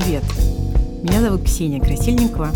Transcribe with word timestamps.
привет! 0.00 0.22
Меня 1.02 1.20
зовут 1.20 1.42
Ксения 1.42 1.80
Красильникова. 1.80 2.50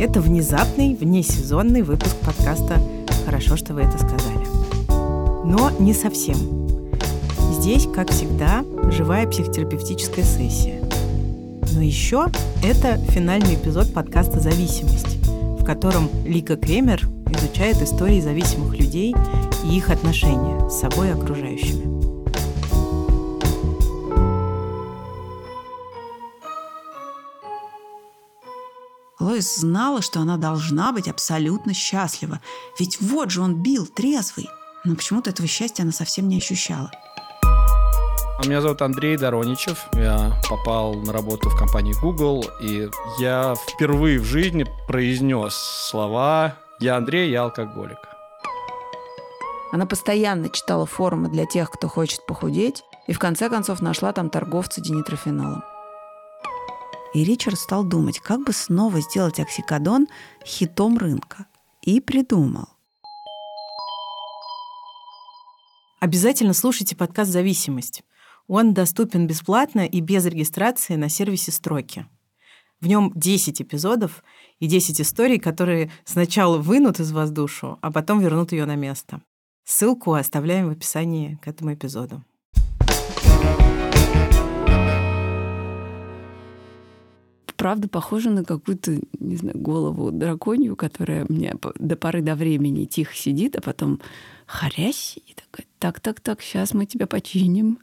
Это 0.00 0.20
внезапный, 0.20 0.96
внесезонный 0.96 1.82
выпуск 1.82 2.16
подкаста 2.16 2.80
«Хорошо, 3.24 3.56
что 3.56 3.74
вы 3.74 3.82
это 3.82 3.98
сказали». 3.98 4.46
Но 5.44 5.70
не 5.78 5.94
совсем. 5.94 6.36
Здесь, 7.52 7.86
как 7.94 8.10
всегда, 8.10 8.64
живая 8.90 9.28
психотерапевтическая 9.28 10.24
сессия. 10.24 10.80
Но 11.72 11.82
еще 11.82 12.26
это 12.64 12.96
финальный 13.10 13.54
эпизод 13.54 13.92
подкаста 13.92 14.40
«Зависимость», 14.40 15.18
в 15.26 15.64
котором 15.64 16.08
Лика 16.24 16.56
Кремер 16.56 17.08
изучает 17.30 17.80
истории 17.80 18.20
зависимых 18.20 18.76
людей 18.76 19.14
и 19.64 19.76
их 19.76 19.90
отношения 19.90 20.68
с 20.68 20.80
собой 20.80 21.08
и 21.08 21.12
окружающими. 21.12 21.97
Лоис 29.20 29.56
знала, 29.56 30.00
что 30.00 30.20
она 30.20 30.36
должна 30.36 30.92
быть 30.92 31.08
абсолютно 31.08 31.74
счастлива. 31.74 32.40
Ведь 32.78 33.00
вот 33.00 33.30
же 33.30 33.40
он 33.40 33.56
бил, 33.56 33.86
трезвый. 33.86 34.48
Но 34.84 34.94
почему-то 34.94 35.30
этого 35.30 35.48
счастья 35.48 35.82
она 35.82 35.90
совсем 35.90 36.28
не 36.28 36.36
ощущала. 36.36 36.90
Меня 38.44 38.60
зовут 38.60 38.80
Андрей 38.82 39.16
Дороничев. 39.16 39.86
Я 39.94 40.32
попал 40.48 40.94
на 40.94 41.12
работу 41.12 41.50
в 41.50 41.58
компании 41.58 41.94
Google, 42.00 42.44
и 42.62 42.88
я 43.18 43.56
впервые 43.56 44.20
в 44.20 44.24
жизни 44.24 44.64
произнес 44.86 45.54
слова 45.54 46.54
«Я 46.78 46.96
Андрей, 46.96 47.30
я 47.30 47.42
алкоголик». 47.42 47.98
Она 49.72 49.86
постоянно 49.86 50.48
читала 50.48 50.86
форумы 50.86 51.28
для 51.28 51.44
тех, 51.44 51.70
кто 51.70 51.88
хочет 51.88 52.24
похудеть, 52.24 52.84
и 53.08 53.12
в 53.12 53.18
конце 53.18 53.50
концов 53.50 53.82
нашла 53.82 54.12
там 54.12 54.30
торговца 54.30 54.80
динитрофенолом. 54.80 55.64
И 57.18 57.24
Ричард 57.24 57.58
стал 57.58 57.82
думать, 57.82 58.20
как 58.20 58.46
бы 58.46 58.52
снова 58.52 59.00
сделать 59.00 59.40
оксикодон 59.40 60.06
хитом 60.46 60.96
рынка. 60.98 61.46
И 61.82 62.00
придумал. 62.00 62.68
Обязательно 65.98 66.52
слушайте 66.52 66.94
подкаст 66.94 67.32
«Зависимость». 67.32 68.04
Он 68.46 68.72
доступен 68.72 69.26
бесплатно 69.26 69.84
и 69.84 70.00
без 70.00 70.26
регистрации 70.26 70.94
на 70.94 71.08
сервисе 71.08 71.50
«Строки». 71.50 72.06
В 72.80 72.86
нем 72.86 73.10
10 73.16 73.62
эпизодов 73.62 74.22
и 74.60 74.68
10 74.68 75.00
историй, 75.00 75.40
которые 75.40 75.90
сначала 76.04 76.58
вынут 76.58 77.00
из 77.00 77.10
вас 77.10 77.32
душу, 77.32 77.80
а 77.82 77.90
потом 77.90 78.20
вернут 78.20 78.52
ее 78.52 78.64
на 78.64 78.76
место. 78.76 79.22
Ссылку 79.64 80.12
оставляем 80.12 80.68
в 80.68 80.70
описании 80.70 81.36
к 81.42 81.48
этому 81.48 81.74
эпизоду. 81.74 82.22
Правда 87.58 87.88
похоже 87.88 88.30
на 88.30 88.44
какую-то, 88.44 88.98
не 89.18 89.36
знаю, 89.36 89.58
голову 89.58 90.10
драконью, 90.10 90.76
которая 90.76 91.26
мне 91.28 91.54
до 91.78 91.96
поры 91.96 92.22
до 92.22 92.34
времени 92.34 92.86
тихо 92.86 93.14
сидит, 93.14 93.56
а 93.56 93.60
потом 93.60 94.00
харясь 94.46 95.18
и 95.18 95.34
такая, 95.34 95.66
так-так-так, 95.78 96.40
сейчас 96.40 96.72
мы 96.72 96.86
тебя 96.86 97.06
починим. 97.06 97.78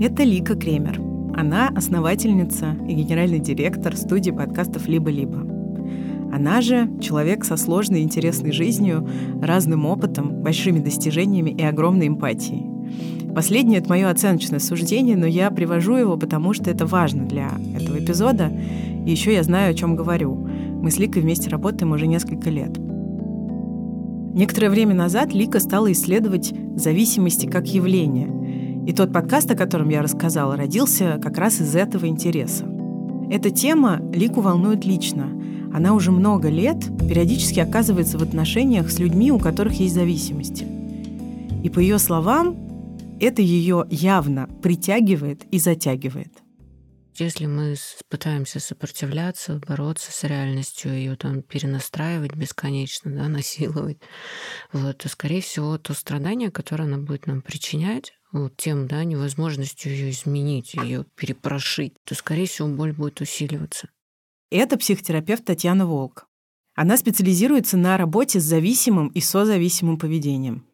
Это 0.00 0.24
Лика 0.24 0.56
Кремер. 0.56 1.00
Она 1.34 1.68
основательница 1.68 2.76
и 2.86 2.94
генеральный 2.94 3.38
директор 3.40 3.96
студии 3.96 4.32
подкастов 4.32 4.88
«Либо-либо». 4.88 5.56
Она 6.32 6.60
же 6.60 6.90
человек 7.00 7.44
со 7.44 7.56
сложной 7.56 8.00
и 8.00 8.02
интересной 8.02 8.52
жизнью, 8.52 9.08
разным 9.40 9.86
опытом, 9.86 10.42
большими 10.42 10.80
достижениями 10.80 11.50
и 11.50 11.62
огромной 11.62 12.08
эмпатией. 12.08 12.66
Последнее— 13.36 13.78
это 13.80 13.90
мое 13.90 14.08
оценочное 14.08 14.60
суждение, 14.60 15.14
но 15.14 15.26
я 15.26 15.50
привожу 15.50 15.94
его, 15.96 16.16
потому 16.16 16.54
что 16.54 16.70
это 16.70 16.86
важно 16.86 17.26
для 17.26 17.50
этого 17.76 17.98
эпизода. 17.98 18.50
И 19.04 19.10
еще 19.10 19.34
я 19.34 19.42
знаю, 19.42 19.72
о 19.72 19.74
чем 19.74 19.94
говорю. 19.94 20.34
Мы 20.34 20.90
с 20.90 20.98
Ликой 20.98 21.20
вместе 21.20 21.50
работаем 21.50 21.92
уже 21.92 22.06
несколько 22.06 22.48
лет. 22.48 22.78
Некоторое 24.32 24.70
время 24.70 24.94
назад 24.94 25.34
Лика 25.34 25.60
стала 25.60 25.92
исследовать 25.92 26.54
зависимости 26.76 27.44
как 27.44 27.66
явление. 27.66 28.86
И 28.88 28.94
тот 28.94 29.12
подкаст, 29.12 29.50
о 29.50 29.54
котором 29.54 29.90
я 29.90 30.00
рассказала, 30.00 30.56
родился 30.56 31.20
как 31.22 31.36
раз 31.36 31.60
из 31.60 31.76
этого 31.76 32.06
интереса. 32.06 32.64
Эта 33.30 33.50
тема 33.50 34.00
Лику 34.14 34.40
волнует 34.40 34.86
лично. 34.86 35.28
Она 35.74 35.92
уже 35.92 36.10
много 36.10 36.48
лет 36.48 36.78
периодически 37.06 37.60
оказывается 37.60 38.16
в 38.16 38.22
отношениях 38.22 38.90
с 38.90 38.98
людьми, 38.98 39.30
у 39.30 39.38
которых 39.38 39.74
есть 39.74 39.94
зависимости. 39.94 40.66
И 41.62 41.68
по 41.68 41.80
ее 41.80 41.98
словам, 41.98 42.56
это 43.20 43.42
ее 43.42 43.86
явно 43.90 44.46
притягивает 44.62 45.44
и 45.52 45.58
затягивает. 45.58 46.32
Если 47.18 47.46
мы 47.46 47.76
пытаемся 48.10 48.60
сопротивляться, 48.60 49.58
бороться 49.66 50.12
с 50.12 50.22
реальностью, 50.24 50.92
ее 50.92 51.16
там 51.16 51.40
перенастраивать 51.42 52.34
бесконечно, 52.34 53.10
да, 53.10 53.28
насиловать, 53.28 53.98
вот, 54.72 54.98
то, 54.98 55.08
скорее 55.08 55.40
всего, 55.40 55.78
то 55.78 55.94
страдание, 55.94 56.50
которое 56.50 56.84
она 56.84 56.98
будет 56.98 57.26
нам 57.26 57.40
причинять, 57.40 58.12
вот, 58.32 58.56
тем, 58.58 58.86
да, 58.86 59.02
невозможностью 59.04 59.92
ее 59.92 60.10
изменить, 60.10 60.74
ее 60.74 61.06
перепрошить, 61.14 61.94
то, 62.04 62.14
скорее 62.14 62.46
всего, 62.46 62.68
боль 62.68 62.92
будет 62.92 63.22
усиливаться. 63.22 63.88
Это 64.50 64.76
психотерапевт 64.76 65.44
Татьяна 65.44 65.86
Волк. 65.86 66.26
Она 66.74 66.98
специализируется 66.98 67.78
на 67.78 67.96
работе 67.96 68.40
с 68.40 68.44
зависимым 68.44 69.08
и 69.08 69.20
созависимым 69.20 69.98
поведением. 69.98 70.65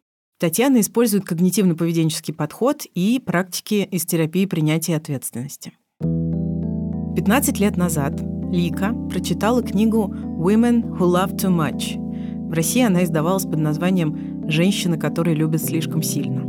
Татьяна 0.43 0.81
использует 0.81 1.23
когнитивно-поведенческий 1.23 2.33
подход 2.33 2.83
и 2.95 3.21
практики 3.25 3.87
из 3.89 4.05
терапии 4.05 4.45
принятия 4.45 4.97
ответственности. 4.97 5.71
15 6.01 7.59
лет 7.61 7.77
назад 7.77 8.21
Лика 8.51 8.93
прочитала 9.09 9.63
книгу 9.63 10.13
«Women 10.13 10.97
Who 10.97 10.99
Love 10.99 11.37
Too 11.37 11.49
Much». 11.49 11.97
В 12.49 12.51
России 12.51 12.81
она 12.81 13.05
издавалась 13.05 13.45
под 13.45 13.59
названием 13.59 14.49
«Женщины, 14.49 14.99
которые 14.99 15.33
любят 15.33 15.63
слишком 15.63 16.03
сильно». 16.03 16.43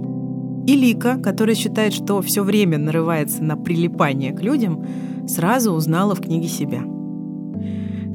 И 0.67 0.75
Лика, 0.75 1.17
которая 1.17 1.55
считает, 1.55 1.93
что 1.93 2.21
все 2.21 2.43
время 2.43 2.79
нарывается 2.79 3.45
на 3.45 3.57
прилипание 3.57 4.33
к 4.33 4.43
людям, 4.43 4.85
сразу 5.29 5.71
узнала 5.71 6.17
в 6.17 6.21
книге 6.21 6.49
себя. 6.49 6.83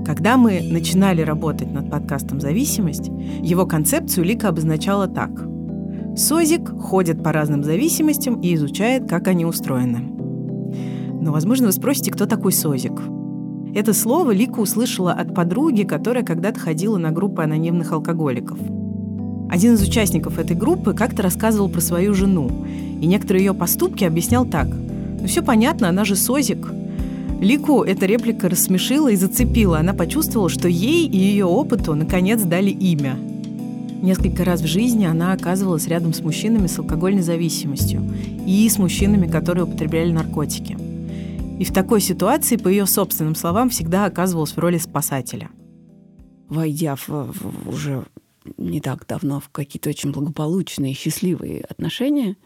Когда 0.06 0.36
мы 0.36 0.60
начинали 0.62 1.22
работать 1.22 1.72
над 1.72 1.90
подкастом 1.90 2.42
«Зависимость», 2.42 3.08
его 3.42 3.66
концепцию 3.66 4.26
Лика 4.26 4.50
обозначала 4.50 5.08
так. 5.08 5.48
Созик 6.20 6.70
ходит 6.78 7.24
по 7.24 7.32
разным 7.32 7.64
зависимостям 7.64 8.42
и 8.42 8.54
изучает, 8.54 9.08
как 9.08 9.30
они 9.30 9.46
устроены. 9.46 10.00
Но, 11.22 11.32
возможно, 11.32 11.68
вы 11.68 11.72
спросите, 11.72 12.12
кто 12.12 12.26
такой 12.26 12.52
Созик? 12.52 13.02
Это 13.74 13.94
слово 13.94 14.32
Лика 14.32 14.60
услышала 14.60 15.14
от 15.14 15.34
подруги, 15.34 15.84
которая 15.84 16.26
когда-то 16.26 16.60
ходила 16.60 16.98
на 16.98 17.12
группы 17.12 17.42
анонимных 17.42 17.94
алкоголиков. 17.94 18.60
Один 19.50 19.76
из 19.76 19.82
участников 19.82 20.40
этой 20.40 20.58
группы 20.58 20.94
как-то 20.94 21.24
рассказывал 21.24 21.70
про 21.70 21.80
свою 21.80 22.14
жену, 22.14 22.52
и 23.00 23.08
некоторые 23.08 23.46
ее 23.46 23.54
поступки 23.54 24.04
объяснял 24.04 24.46
так. 24.46 24.68
«Ну 24.68 25.26
все 25.26 25.42
понятно, 25.42 25.88
она 25.88 26.04
же 26.04 26.18
Созик». 26.18 26.70
Лику 27.40 27.84
эта 27.84 28.06
реплика 28.06 28.50
рассмешила 28.50 29.08
и 29.08 29.16
зацепила. 29.16 29.80
Она 29.80 29.94
почувствовала, 29.94 30.50
что 30.50 30.68
ей 30.68 31.08
и 31.08 31.18
ее 31.18 31.46
опыту 31.46 31.96
наконец 31.96 32.42
дали 32.42 32.72
имя. 32.72 33.16
Несколько 34.02 34.44
раз 34.46 34.62
в 34.62 34.68
жизни 34.68 35.06
она 35.06 35.34
оказывалась 35.34 35.88
рядом 35.88 36.14
с 36.14 36.22
мужчинами 36.22 36.68
с 36.68 36.80
алкогольной 36.80 37.22
зависимостью 37.22 38.10
и 38.46 38.68
с 38.70 38.78
мужчинами, 38.78 39.28
которые 39.28 39.66
употребляли 39.66 40.12
наркотики– 40.12 40.78
и 41.60 41.66
в 41.66 41.74
такой 41.74 42.00
ситуации, 42.00 42.56
по 42.56 42.70
ее 42.70 42.86
собственным 42.86 43.36
словам, 43.36 43.70
всегда 43.70 44.06
оказывалась 44.06 44.54
в 44.54 44.58
роли 44.58 44.78
спасателя. 44.78 45.50
Войдя 46.48 46.96
в, 46.96 47.10
в, 47.10 47.70
уже 47.70 48.06
не 48.56 48.80
так 48.80 49.06
давно 49.06 49.42
в 49.42 49.50
какие-то 49.50 49.90
очень 49.90 50.14
благополучные, 50.14 50.94
счастливые 50.94 51.66
отношения, 51.66 52.38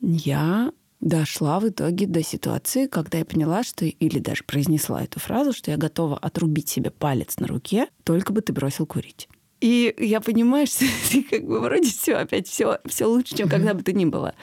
я 0.00 0.72
дошла 1.00 1.58
в 1.58 1.68
итоге 1.68 2.06
до 2.06 2.22
ситуации, 2.22 2.86
когда 2.86 3.18
я 3.18 3.24
поняла, 3.24 3.64
что 3.64 3.84
или 3.84 4.20
даже 4.20 4.44
произнесла 4.44 5.02
эту 5.02 5.18
фразу, 5.18 5.52
что 5.52 5.72
я 5.72 5.76
готова 5.76 6.16
отрубить 6.16 6.68
себе 6.68 6.92
палец 6.92 7.38
на 7.40 7.48
руке, 7.48 7.88
только 8.04 8.32
бы 8.32 8.42
ты 8.42 8.52
бросил 8.52 8.86
курить. 8.86 9.28
И 9.64 9.94
я 9.96 10.20
понимаю, 10.20 10.66
что 10.66 10.84
как 11.30 11.42
бы 11.46 11.58
вроде 11.58 11.88
все 11.88 12.16
опять 12.16 12.46
все, 12.46 12.80
все 12.84 13.06
лучше, 13.06 13.34
чем 13.34 13.48
когда 13.48 13.72
бы 13.72 13.82
то 13.82 13.94
ни 13.94 14.04
было. 14.04 14.34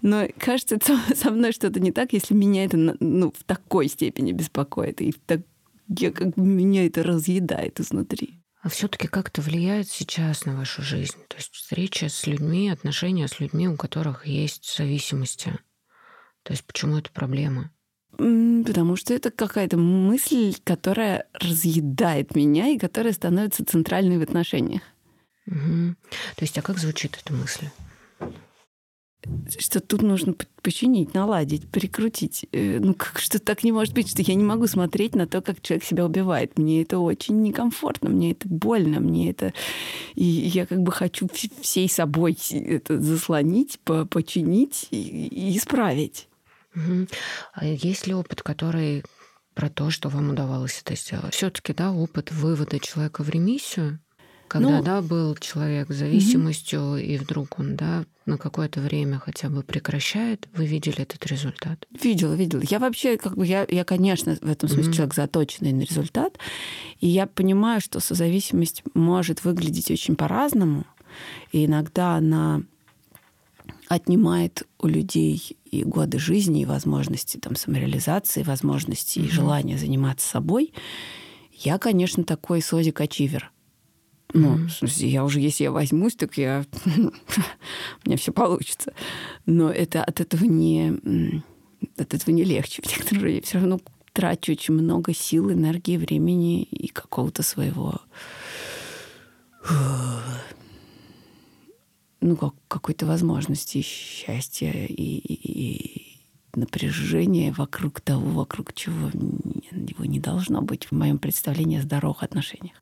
Но 0.00 0.26
кажется, 0.38 0.78
со 1.14 1.30
мной 1.30 1.52
что-то 1.52 1.78
не 1.78 1.92
так, 1.92 2.14
если 2.14 2.32
меня 2.32 2.64
это 2.64 2.78
ну, 2.78 3.32
в 3.38 3.44
такой 3.44 3.88
степени 3.88 4.32
беспокоит. 4.32 5.02
И 5.02 5.12
так... 5.12 5.42
я, 5.88 6.10
как 6.10 6.38
меня 6.38 6.86
это 6.86 7.02
разъедает 7.02 7.80
изнутри. 7.80 8.40
А 8.62 8.70
все-таки 8.70 9.08
как 9.08 9.28
это 9.28 9.42
влияет 9.42 9.90
сейчас 9.90 10.46
на 10.46 10.56
вашу 10.56 10.80
жизнь? 10.80 11.18
То 11.28 11.36
есть 11.36 11.52
встреча 11.52 12.08
с 12.08 12.26
людьми, 12.26 12.70
отношения 12.70 13.28
с 13.28 13.40
людьми, 13.40 13.68
у 13.68 13.76
которых 13.76 14.26
есть 14.26 14.74
зависимости. 14.74 15.52
То 16.44 16.54
есть 16.54 16.64
почему 16.64 16.96
это 16.96 17.10
проблема? 17.10 17.70
Потому 18.16 18.96
что 18.96 19.14
это 19.14 19.30
какая-то 19.30 19.76
мысль, 19.76 20.54
которая 20.64 21.26
разъедает 21.34 22.34
меня 22.34 22.68
и 22.68 22.78
которая 22.78 23.12
становится 23.12 23.64
центральной 23.64 24.18
в 24.18 24.22
отношениях. 24.22 24.82
Угу. 25.46 25.94
То 26.36 26.42
есть, 26.42 26.58
а 26.58 26.62
как 26.62 26.78
звучит 26.78 27.18
эта 27.22 27.32
мысль? 27.32 27.66
что 29.58 29.80
тут 29.80 30.02
нужно 30.02 30.34
починить, 30.62 31.14
наладить, 31.14 31.68
прикрутить. 31.68 32.46
Э, 32.52 32.78
ну, 32.80 32.94
как 32.94 33.18
что 33.18 33.38
так 33.38 33.62
не 33.62 33.72
может 33.72 33.94
быть, 33.94 34.10
что 34.10 34.22
я 34.22 34.34
не 34.34 34.42
могу 34.42 34.66
смотреть 34.66 35.14
на 35.14 35.26
то, 35.26 35.40
как 35.40 35.62
человек 35.62 35.84
себя 35.84 36.04
убивает. 36.04 36.58
Мне 36.58 36.82
это 36.82 36.98
очень 36.98 37.40
некомфортно, 37.42 38.10
мне 38.10 38.32
это 38.32 38.48
больно, 38.48 39.00
мне 39.00 39.30
это... 39.30 39.52
И 40.14 40.24
я 40.24 40.66
как 40.66 40.82
бы 40.82 40.92
хочу 40.92 41.28
всей 41.60 41.88
собой 41.88 42.36
это 42.50 43.00
заслонить, 43.00 43.78
починить 44.10 44.88
и 44.90 45.56
исправить. 45.56 46.28
Угу. 46.74 47.06
А 47.54 47.64
есть 47.64 48.06
ли 48.06 48.14
опыт, 48.14 48.42
который 48.42 49.04
про 49.54 49.68
то, 49.68 49.90
что 49.90 50.08
вам 50.08 50.30
удавалось 50.30 50.80
это 50.84 50.96
сделать? 50.96 51.34
Все-таки, 51.34 51.72
да, 51.72 51.92
опыт 51.92 52.32
вывода 52.32 52.78
человека 52.78 53.22
в 53.22 53.28
ремиссию, 53.28 54.00
когда, 54.48 54.68
ну, 54.68 54.82
да, 54.82 55.00
был 55.00 55.34
человек 55.36 55.90
с 55.90 55.96
зависимостью, 55.96 56.80
угу. 56.80 56.96
и 56.96 57.16
вдруг 57.16 57.58
он, 57.58 57.74
да, 57.74 58.04
на 58.26 58.36
какое-то 58.36 58.80
время 58.80 59.18
хотя 59.18 59.48
бы 59.48 59.62
прекращает, 59.62 60.46
вы 60.54 60.66
видели 60.66 61.00
этот 61.00 61.24
результат? 61.26 61.86
Видела, 61.90 62.34
видела. 62.34 62.62
Я 62.68 62.78
вообще, 62.78 63.16
как 63.16 63.36
бы, 63.36 63.46
я, 63.46 63.66
я 63.68 63.84
конечно, 63.84 64.36
в 64.40 64.50
этом 64.50 64.68
смысле 64.68 64.92
mm 64.92 64.94
человек 64.94 65.14
заточенный 65.14 65.72
на 65.72 65.80
результат, 65.80 66.38
и 67.00 67.08
я 67.08 67.26
понимаю, 67.26 67.80
что 67.80 67.98
созависимость 67.98 68.82
может 68.94 69.42
выглядеть 69.42 69.90
очень 69.90 70.16
по-разному, 70.16 70.84
и 71.50 71.64
иногда 71.64 72.16
она 72.16 72.62
отнимает 73.94 74.66
у 74.78 74.86
людей 74.86 75.56
и 75.70 75.84
годы 75.84 76.18
жизни, 76.18 76.62
и 76.62 76.66
возможности 76.66 77.36
там, 77.36 77.56
самореализации, 77.56 78.42
возможности 78.42 79.18
mm 79.18 79.24
и 79.24 79.28
желания 79.28 79.78
заниматься 79.78 80.28
собой. 80.28 80.72
Я, 81.52 81.78
конечно, 81.78 82.24
такой 82.24 82.62
созик-ачивер. 82.62 83.50
Ну, 84.34 84.56
mm-hmm. 84.56 84.66
в 84.66 84.72
смысле, 84.72 85.08
я 85.08 85.24
уже, 85.24 85.40
если 85.40 85.64
я 85.64 85.72
возьмусь, 85.72 86.14
так 86.14 86.38
я... 86.38 86.64
у 86.86 86.90
меня 88.06 88.16
все 88.16 88.32
получится. 88.32 88.94
Но 89.44 89.70
это 89.70 90.02
от 90.02 90.20
этого 90.20 90.44
не... 90.44 91.42
От 91.98 92.14
этого 92.14 92.34
не 92.34 92.44
легче. 92.44 92.80
В 92.82 92.86
некотором 92.86 93.22
роде 93.22 93.36
я 93.36 93.42
все 93.42 93.58
равно 93.58 93.80
трачу 94.12 94.52
очень 94.52 94.74
много 94.74 95.12
сил, 95.14 95.52
энергии, 95.52 95.98
времени 95.98 96.62
и 96.62 96.88
какого-то 96.88 97.42
своего 97.42 98.00
ну, 102.22 102.36
как, 102.36 102.54
какой-то 102.68 103.04
возможности 103.04 103.82
счастья 103.82 104.72
и, 104.72 104.92
и, 104.92 105.34
и 105.34 106.22
напряжения 106.54 107.52
вокруг 107.52 108.00
того, 108.00 108.30
вокруг 108.30 108.72
чего 108.74 109.08
его 109.08 110.04
не 110.04 110.20
должно 110.20 110.62
быть 110.62 110.86
в 110.86 110.92
моем 110.92 111.18
представлении 111.18 111.78
о 111.78 111.82
здоровых 111.82 112.22
отношениях. 112.22 112.76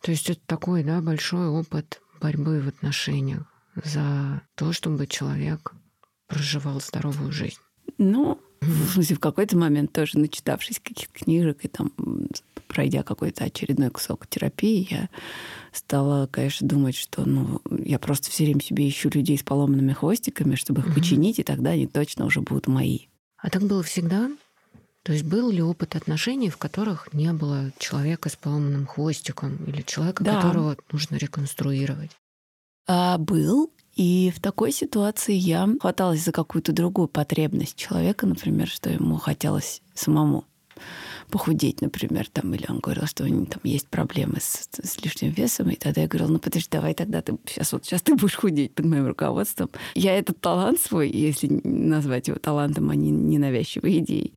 То 0.00 0.10
есть 0.10 0.28
это 0.28 0.40
такой, 0.46 0.82
да, 0.82 1.00
большой 1.00 1.48
опыт 1.48 2.02
борьбы 2.20 2.60
в 2.60 2.68
отношениях 2.68 3.44
за 3.74 4.42
то, 4.54 4.72
чтобы 4.72 5.06
человек 5.06 5.72
проживал 6.26 6.80
здоровую 6.80 7.32
жизнь. 7.32 7.58
Ну, 7.98 8.40
в 8.60 9.18
какой-то 9.18 9.56
момент 9.56 9.92
тоже 9.92 10.18
начитавшись 10.18 10.80
каких-то 10.80 11.24
книжек 11.24 11.64
и 11.64 11.68
там 11.68 11.92
пройдя 12.72 13.02
какой-то 13.02 13.44
очередной 13.44 13.90
кусок 13.90 14.26
терапии, 14.26 14.88
я 14.90 15.08
стала, 15.72 16.26
конечно, 16.26 16.66
думать, 16.66 16.96
что 16.96 17.24
ну, 17.24 17.60
я 17.84 17.98
просто 17.98 18.30
все 18.30 18.44
время 18.44 18.60
себе 18.60 18.88
ищу 18.88 19.10
людей 19.10 19.38
с 19.38 19.42
поломанными 19.42 19.92
хвостиками, 19.92 20.54
чтобы 20.54 20.80
их 20.80 20.94
починить, 20.94 21.38
и 21.38 21.42
тогда 21.42 21.70
они 21.70 21.86
точно 21.86 22.24
уже 22.24 22.40
будут 22.40 22.66
мои. 22.66 23.00
А 23.36 23.50
так 23.50 23.62
было 23.62 23.82
всегда? 23.82 24.30
То 25.02 25.12
есть 25.12 25.24
был 25.24 25.50
ли 25.50 25.60
опыт 25.60 25.96
отношений, 25.96 26.48
в 26.48 26.56
которых 26.56 27.12
не 27.12 27.32
было 27.32 27.72
человека 27.78 28.28
с 28.28 28.36
поломанным 28.36 28.86
хвостиком 28.86 29.56
или 29.66 29.82
человека, 29.82 30.22
да. 30.22 30.36
которого 30.36 30.76
нужно 30.92 31.16
реконструировать? 31.16 32.12
А, 32.86 33.18
был. 33.18 33.70
И 33.94 34.32
в 34.34 34.40
такой 34.40 34.72
ситуации 34.72 35.34
я 35.34 35.68
хваталась 35.80 36.24
за 36.24 36.32
какую-то 36.32 36.72
другую 36.72 37.08
потребность 37.08 37.76
человека, 37.76 38.26
например, 38.26 38.68
что 38.68 38.88
ему 38.88 39.16
хотелось 39.16 39.82
самому 39.92 40.46
похудеть, 41.30 41.80
например, 41.80 42.28
там, 42.28 42.54
или 42.54 42.66
он 42.68 42.80
говорил, 42.80 43.06
что 43.06 43.24
у 43.24 43.26
него 43.26 43.46
там 43.46 43.60
есть 43.64 43.88
проблемы 43.88 44.38
с, 44.40 44.68
с 44.70 45.02
лишним 45.02 45.32
весом, 45.32 45.70
и 45.70 45.76
тогда 45.76 46.02
я 46.02 46.08
говорила, 46.08 46.32
ну 46.32 46.38
подожди, 46.38 46.68
давай 46.70 46.94
тогда 46.94 47.22
ты 47.22 47.36
сейчас 47.46 47.72
вот 47.72 47.84
сейчас 47.84 48.02
ты 48.02 48.14
будешь 48.14 48.36
худеть 48.36 48.74
под 48.74 48.86
моим 48.86 49.06
руководством. 49.06 49.70
Я 49.94 50.18
этот 50.18 50.40
талант 50.40 50.80
свой, 50.80 51.10
если 51.10 51.60
назвать 51.64 52.28
его 52.28 52.38
талантом, 52.38 52.90
а 52.90 52.94
не 52.94 53.10
ненавязчивой 53.10 53.98
идеей, 53.98 54.34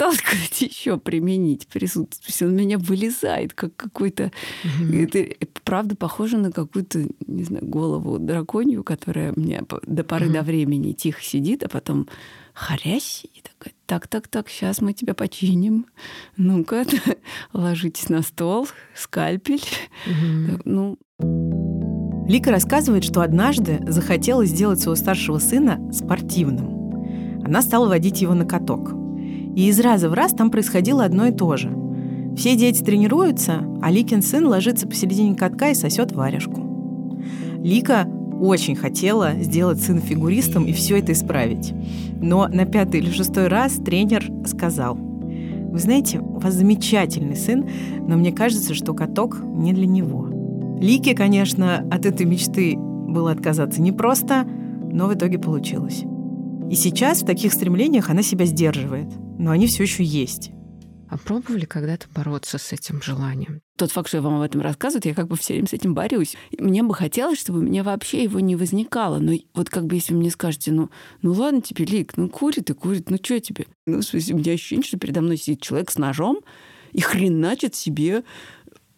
пыталась 0.00 0.20
куда-то 0.22 0.64
еще 0.64 0.98
применить 0.98 1.66
присутствие. 1.68 2.48
Он 2.48 2.56
меня 2.56 2.78
вылезает, 2.78 3.52
как 3.52 3.76
какой-то... 3.76 4.32
Угу. 4.64 4.94
Это 4.94 5.26
правда 5.62 5.94
похоже 5.94 6.38
на 6.38 6.50
какую-то, 6.50 7.06
не 7.26 7.44
знаю, 7.44 7.66
голову 7.66 8.18
драконью, 8.18 8.82
которая 8.82 9.32
мне 9.36 9.62
до 9.82 10.04
поры 10.04 10.26
угу. 10.26 10.34
до 10.34 10.42
времени 10.42 10.92
тихо 10.92 11.22
сидит, 11.22 11.62
а 11.62 11.68
потом 11.68 12.08
харясь 12.54 13.26
и 13.32 13.42
такая, 13.42 13.74
так, 13.90 14.06
так, 14.06 14.28
так, 14.28 14.48
сейчас 14.48 14.80
мы 14.80 14.92
тебя 14.92 15.14
починим. 15.14 15.86
Ну-ка, 16.36 16.84
ложитесь 17.52 18.08
на 18.08 18.22
стол, 18.22 18.68
скальпель. 18.94 19.64
Угу. 20.06 20.60
Ну, 20.64 20.96
Лика 22.28 22.52
рассказывает, 22.52 23.02
что 23.02 23.20
однажды 23.20 23.80
захотела 23.88 24.46
сделать 24.46 24.78
своего 24.78 24.94
старшего 24.94 25.38
сына 25.38 25.80
спортивным. 25.92 27.42
Она 27.44 27.62
стала 27.62 27.88
водить 27.88 28.22
его 28.22 28.32
на 28.32 28.44
каток. 28.44 28.92
И 29.56 29.66
из 29.66 29.80
раза 29.80 30.08
в 30.08 30.12
раз 30.12 30.34
там 30.34 30.52
происходило 30.52 31.02
одно 31.02 31.26
и 31.26 31.32
то 31.32 31.56
же. 31.56 31.76
Все 32.36 32.54
дети 32.54 32.84
тренируются, 32.84 33.64
а 33.82 33.90
Ликин 33.90 34.22
сын 34.22 34.46
ложится 34.46 34.86
посередине 34.86 35.34
катка 35.34 35.70
и 35.70 35.74
сосет 35.74 36.12
варежку. 36.12 37.18
Лика 37.58 38.06
очень 38.40 38.74
хотела 38.74 39.34
сделать 39.40 39.80
сына 39.80 40.00
фигуристом 40.00 40.64
и 40.64 40.72
все 40.72 40.98
это 40.98 41.12
исправить. 41.12 41.72
Но 42.20 42.48
на 42.48 42.64
пятый 42.64 43.00
или 43.00 43.10
шестой 43.10 43.48
раз 43.48 43.74
тренер 43.74 44.30
сказал, 44.46 44.94
«Вы 44.96 45.78
знаете, 45.78 46.20
у 46.20 46.38
вас 46.38 46.54
замечательный 46.54 47.36
сын, 47.36 47.68
но 48.06 48.16
мне 48.16 48.32
кажется, 48.32 48.74
что 48.74 48.94
каток 48.94 49.40
не 49.44 49.72
для 49.72 49.86
него». 49.86 50.28
Лике, 50.80 51.14
конечно, 51.14 51.86
от 51.90 52.06
этой 52.06 52.24
мечты 52.24 52.76
было 52.76 53.32
отказаться 53.32 53.82
непросто, 53.82 54.46
но 54.90 55.06
в 55.06 55.14
итоге 55.14 55.38
получилось. 55.38 56.04
И 56.70 56.74
сейчас 56.74 57.22
в 57.22 57.26
таких 57.26 57.52
стремлениях 57.52 58.08
она 58.08 58.22
себя 58.22 58.46
сдерживает, 58.46 59.08
но 59.38 59.50
они 59.50 59.66
все 59.66 59.82
еще 59.82 60.02
есть. 60.02 60.52
А 61.10 61.18
пробовали 61.18 61.64
когда-то 61.64 62.06
бороться 62.14 62.56
с 62.56 62.72
этим 62.72 63.02
желанием? 63.02 63.62
Тот 63.76 63.90
факт, 63.90 64.06
что 64.06 64.18
я 64.18 64.22
вам 64.22 64.36
об 64.36 64.42
этом 64.42 64.60
рассказываю, 64.60 65.02
я 65.04 65.14
как 65.14 65.26
бы 65.26 65.36
все 65.36 65.54
время 65.54 65.66
с 65.66 65.72
этим 65.72 65.92
борюсь. 65.92 66.36
Мне 66.56 66.84
бы 66.84 66.94
хотелось, 66.94 67.40
чтобы 67.40 67.58
у 67.58 67.62
меня 67.62 67.82
вообще 67.82 68.22
его 68.22 68.38
не 68.38 68.54
возникало. 68.54 69.18
Но 69.18 69.32
вот 69.52 69.70
как 69.70 69.86
бы 69.86 69.96
если 69.96 70.12
вы 70.12 70.20
мне 70.20 70.30
скажете, 70.30 70.70
ну, 70.70 70.88
ну 71.22 71.32
ладно 71.32 71.62
тебе, 71.62 71.84
Лик, 71.84 72.16
ну 72.16 72.28
курит 72.28 72.70
и 72.70 72.74
курит, 72.74 73.10
ну 73.10 73.16
что 73.20 73.40
тебе? 73.40 73.66
Ну, 73.86 73.98
в 73.98 74.02
смысле, 74.04 74.36
у 74.36 74.38
меня 74.38 74.52
ощущение, 74.52 74.84
что 74.84 74.98
передо 74.98 75.20
мной 75.20 75.36
сидит 75.36 75.60
человек 75.60 75.90
с 75.90 75.98
ножом 75.98 76.40
и 76.92 77.00
хреначит 77.00 77.74
себе 77.74 78.22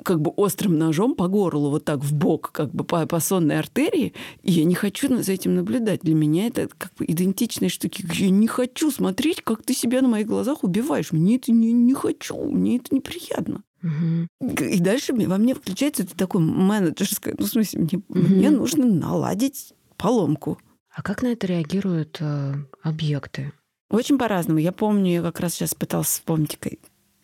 как 0.03 0.21
бы 0.21 0.31
острым 0.31 0.79
ножом 0.79 1.15
по 1.15 1.29
горлу, 1.29 1.71
вот 1.71 1.85
так 1.85 2.01
в 2.01 2.15
бок, 2.15 2.51
как 2.53 2.71
бы 2.71 2.85
по, 2.85 3.07
по 3.07 3.21
сонной 3.21 3.59
артерии, 3.59 4.15
и 4.43 4.53
я 4.53 4.65
не 4.65 4.75
хочу 4.75 5.23
за 5.23 5.33
этим 5.33 5.55
наблюдать. 5.55 6.01
Для 6.03 6.15
меня 6.15 6.47
это 6.47 6.69
как 6.77 6.93
бы 6.95 7.05
идентичные 7.07 7.69
штуки. 7.69 8.05
Я 8.15 8.31
не 8.31 8.47
хочу 8.47 8.91
смотреть, 8.91 9.43
как 9.43 9.63
ты 9.63 9.75
себя 9.75 10.03
на 10.03 10.09
моих 10.09 10.27
глазах 10.27 10.65
убиваешь. 10.65 11.13
Мне 11.13 11.37
это 11.37 11.53
не, 11.53 11.73
не 11.73 11.95
хочу, 11.95 12.37
мне 12.37 12.77
это 12.77 12.95
неприятно. 12.95 13.63
Угу. 13.83 14.55
И 14.65 14.79
дальше 14.81 15.13
во 15.13 15.39
мне 15.39 15.55
включается 15.55 16.05
это 16.05 16.17
такое 16.17 16.43
менеджерское, 16.43 17.35
ну, 17.37 17.47
в 17.47 17.49
смысле, 17.49 17.81
мне, 17.81 18.03
угу. 18.09 18.19
мне 18.19 18.51
нужно 18.51 18.87
наладить 18.87 19.75
поломку. 19.97 20.59
А 20.95 21.03
как 21.03 21.23
на 21.23 21.29
это 21.29 21.47
реагируют 21.47 22.19
э, 22.21 22.55
объекты? 22.83 23.53
Очень 23.91 24.19
по-разному. 24.19 24.59
Я 24.59 24.73
помню, 24.73 25.13
я 25.13 25.23
как 25.23 25.41
раз 25.41 25.55
сейчас 25.55 25.75
пыталась 25.75 26.09
вспомнить 26.09 26.59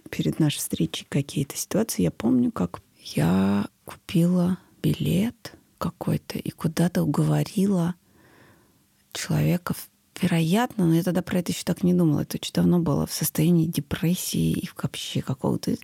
перед 0.09 0.39
нашей 0.39 0.59
встречей 0.59 1.07
какие-то 1.09 1.57
ситуации. 1.57 2.03
Я 2.03 2.11
помню, 2.11 2.51
как 2.51 2.81
я 3.03 3.69
купила 3.85 4.59
билет 4.83 5.55
какой-то 5.79 6.39
и 6.39 6.51
куда-то 6.51 7.03
уговорила 7.03 7.95
человека 9.13 9.75
вероятно, 10.21 10.87
но 10.87 10.95
я 10.95 11.03
тогда 11.03 11.23
про 11.23 11.39
это 11.39 11.53
еще 11.53 11.63
так 11.65 11.83
не 11.83 11.95
думала. 11.95 12.21
Это 12.21 12.37
очень 12.37 12.53
давно 12.53 12.79
было 12.79 13.07
в 13.07 13.13
состоянии 13.13 13.67
депрессии 13.67 14.53
и 14.53 14.69
вообще 14.81 15.23
какого-то 15.23 15.77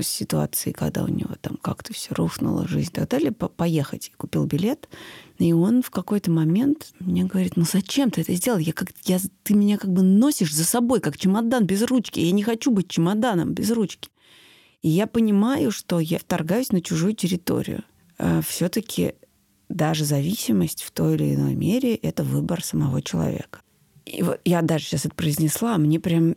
ситуации, 0.00 0.72
когда 0.72 1.04
у 1.04 1.08
него 1.08 1.34
там 1.40 1.56
как-то 1.60 1.92
все 1.92 2.14
рухнуло, 2.14 2.66
жизнь 2.68 2.90
и 2.92 2.94
так 2.94 3.08
далее, 3.08 3.32
поехать. 3.32 4.12
Купил 4.16 4.46
билет, 4.46 4.88
и 5.38 5.52
он 5.52 5.82
в 5.82 5.90
какой-то 5.90 6.30
момент 6.30 6.92
мне 7.00 7.24
говорит, 7.24 7.56
ну 7.56 7.64
зачем 7.64 8.10
ты 8.10 8.20
это 8.20 8.34
сделал? 8.34 8.58
Я 8.58 8.72
как, 8.72 8.90
я, 9.04 9.18
ты 9.42 9.54
меня 9.54 9.78
как 9.78 9.92
бы 9.92 10.02
носишь 10.02 10.54
за 10.54 10.64
собой, 10.64 11.00
как 11.00 11.16
чемодан 11.16 11.64
без 11.64 11.82
ручки. 11.82 12.20
Я 12.20 12.32
не 12.32 12.42
хочу 12.42 12.70
быть 12.70 12.88
чемоданом 12.88 13.52
без 13.54 13.70
ручки. 13.70 14.10
И 14.82 14.88
я 14.88 15.06
понимаю, 15.06 15.70
что 15.70 16.00
я 16.00 16.18
вторгаюсь 16.18 16.72
на 16.72 16.80
чужую 16.80 17.14
территорию. 17.14 17.84
А 18.18 18.40
Все-таки 18.42 19.14
даже 19.70 20.04
зависимость 20.04 20.82
в 20.82 20.90
той 20.90 21.14
или 21.14 21.34
иной 21.34 21.54
мере— 21.54 21.94
это 22.02 22.22
выбор 22.22 22.62
самого 22.62 23.00
человека. 23.00 23.60
И 24.04 24.22
вот 24.22 24.40
я 24.44 24.60
даже 24.62 24.84
сейчас 24.84 25.06
это 25.06 25.14
произнесла, 25.14 25.78
мне 25.78 25.98
прям 25.98 26.34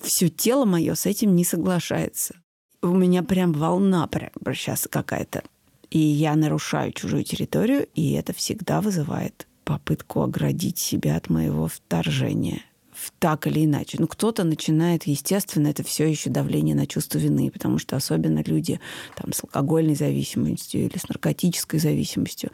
все 0.00 0.28
тело 0.28 0.64
мое 0.64 0.94
с 0.94 1.06
этим 1.06 1.34
не 1.34 1.44
соглашается. 1.44 2.36
У 2.82 2.88
меня 2.88 3.22
прям 3.22 3.52
волна 3.52 4.06
прям 4.06 4.30
сейчас 4.54 4.86
какая-то. 4.90 5.42
И 5.90 5.98
я 5.98 6.34
нарушаю 6.36 6.92
чужую 6.92 7.24
территорию, 7.24 7.86
и 7.94 8.12
это 8.12 8.32
всегда 8.32 8.80
вызывает 8.80 9.46
попытку 9.64 10.22
оградить 10.22 10.78
себя 10.78 11.16
от 11.16 11.28
моего 11.28 11.68
вторжения– 11.68 12.62
так 13.18 13.46
или 13.46 13.64
иначе. 13.64 13.96
Ну, 14.00 14.06
кто-то 14.06 14.44
начинает, 14.44 15.04
естественно, 15.04 15.68
это 15.68 15.82
все 15.82 16.08
еще 16.08 16.30
давление 16.30 16.74
на 16.74 16.86
чувство 16.86 17.18
вины, 17.18 17.50
потому 17.50 17.78
что 17.78 17.96
особенно 17.96 18.42
люди 18.44 18.80
там, 19.16 19.32
с 19.32 19.42
алкогольной 19.42 19.94
зависимостью 19.94 20.86
или 20.86 20.98
с 20.98 21.08
наркотической 21.08 21.80
зависимостью, 21.80 22.50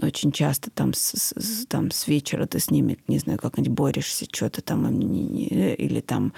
очень 0.00 0.32
часто 0.32 0.70
там 0.70 0.94
с, 0.94 1.32
с, 1.36 1.66
там 1.66 1.90
с 1.90 2.06
вечера 2.08 2.46
ты 2.46 2.58
с 2.58 2.70
ними, 2.70 2.98
не 3.08 3.18
знаю, 3.18 3.38
как-нибудь 3.38 3.72
борешься, 3.72 4.26
что-то 4.30 4.62
там 4.62 4.88
или 4.90 6.00
там 6.00 6.32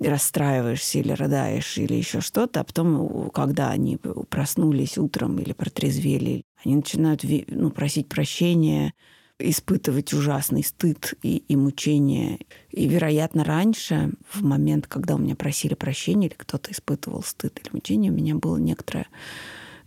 расстраиваешься, 0.00 0.98
или 0.98 1.12
рыдаешь, 1.12 1.78
или 1.78 1.94
еще 1.94 2.20
что-то, 2.20 2.60
а 2.60 2.64
потом, 2.64 3.30
когда 3.30 3.70
они 3.70 3.98
проснулись 4.28 4.98
утром 4.98 5.38
или 5.38 5.52
протрезвели, 5.52 6.44
они 6.64 6.76
начинают 6.76 7.24
ну, 7.48 7.70
просить 7.70 8.08
прощения, 8.08 8.92
испытывать 9.38 10.12
ужасный 10.14 10.64
стыд 10.64 11.14
и, 11.22 11.38
и 11.38 11.56
мучение. 11.56 12.40
И, 12.70 12.88
вероятно, 12.88 13.44
раньше, 13.44 14.12
в 14.30 14.42
момент, 14.42 14.86
когда 14.86 15.14
у 15.14 15.18
меня 15.18 15.36
просили 15.36 15.74
прощения, 15.74 16.28
или 16.28 16.34
кто-то 16.34 16.72
испытывал 16.72 17.22
стыд 17.22 17.60
или 17.62 17.72
мучение, 17.72 18.10
у 18.10 18.14
меня 18.14 18.34
было 18.34 18.56
некоторое 18.56 19.06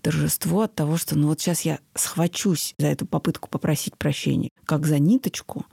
торжество 0.01 0.61
от 0.61 0.75
того, 0.75 0.97
что 0.97 1.17
ну 1.17 1.27
вот 1.27 1.41
сейчас 1.41 1.61
я 1.61 1.79
схвачусь 1.93 2.73
за 2.77 2.87
эту 2.87 3.05
попытку 3.05 3.49
попросить 3.49 3.97
прощения, 3.97 4.49
как 4.65 4.85
за 4.85 4.97
ниточку, 4.99 5.65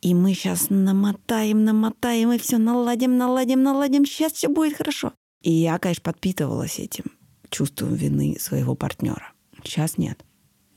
и 0.00 0.14
мы 0.14 0.34
сейчас 0.34 0.70
намотаем, 0.70 1.64
намотаем, 1.64 2.32
и 2.32 2.38
все 2.38 2.58
наладим, 2.58 3.16
наладим, 3.18 3.62
наладим, 3.62 4.06
сейчас 4.06 4.32
все 4.32 4.48
будет 4.48 4.76
хорошо. 4.76 5.12
И 5.42 5.50
я, 5.50 5.78
конечно, 5.78 6.02
подпитывалась 6.02 6.78
этим 6.78 7.04
чувством 7.50 7.94
вины 7.94 8.36
своего 8.38 8.74
партнера. 8.74 9.32
Сейчас 9.62 9.98
нет. 9.98 10.24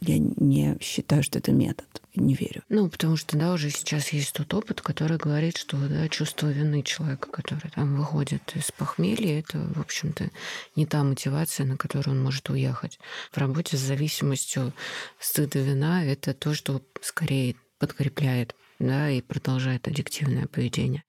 Я 0.02 0.18
не 0.18 0.78
считаю, 0.80 1.24
что 1.24 1.40
это 1.40 1.52
метод. 1.52 1.88
Не 2.16 2.34
верю. 2.34 2.64
Ну, 2.70 2.90
потому 2.90 3.18
что, 3.18 3.38
да, 3.38 3.54
уже 3.54 3.70
сейчас 3.70 4.10
есть 4.10 4.34
тот 4.34 4.54
опыт, 4.54 4.82
который 4.82 5.18
говорит, 5.18 5.58
что 5.58 5.78
да, 5.78 6.08
чувство 6.10 6.48
вины 6.48 6.82
человека, 6.84 7.30
который 7.30 7.70
там 7.70 7.96
выходит 7.96 8.42
из 8.56 8.72
похмелья, 8.72 9.40
это, 9.40 9.60
в 9.60 9.80
общем-то, 9.80 10.30
не 10.76 10.86
та 10.86 11.04
мотивация, 11.04 11.66
на 11.66 11.78
которую 11.78 12.16
он 12.16 12.24
может 12.24 12.50
уехать. 12.50 13.00
В 13.32 13.38
работе 13.38 13.78
с 13.78 13.82
зависимостью 13.82 14.74
стыда 15.20 15.60
вина 15.60 16.04
это 16.04 16.34
то, 16.34 16.54
что 16.54 16.82
скорее 17.02 17.56
подкрепляет 17.78 18.56
да, 18.80 19.10
и 19.10 19.22
продолжает 19.22 19.88
аддиктивное 19.88 20.48
поведение. 20.48 21.04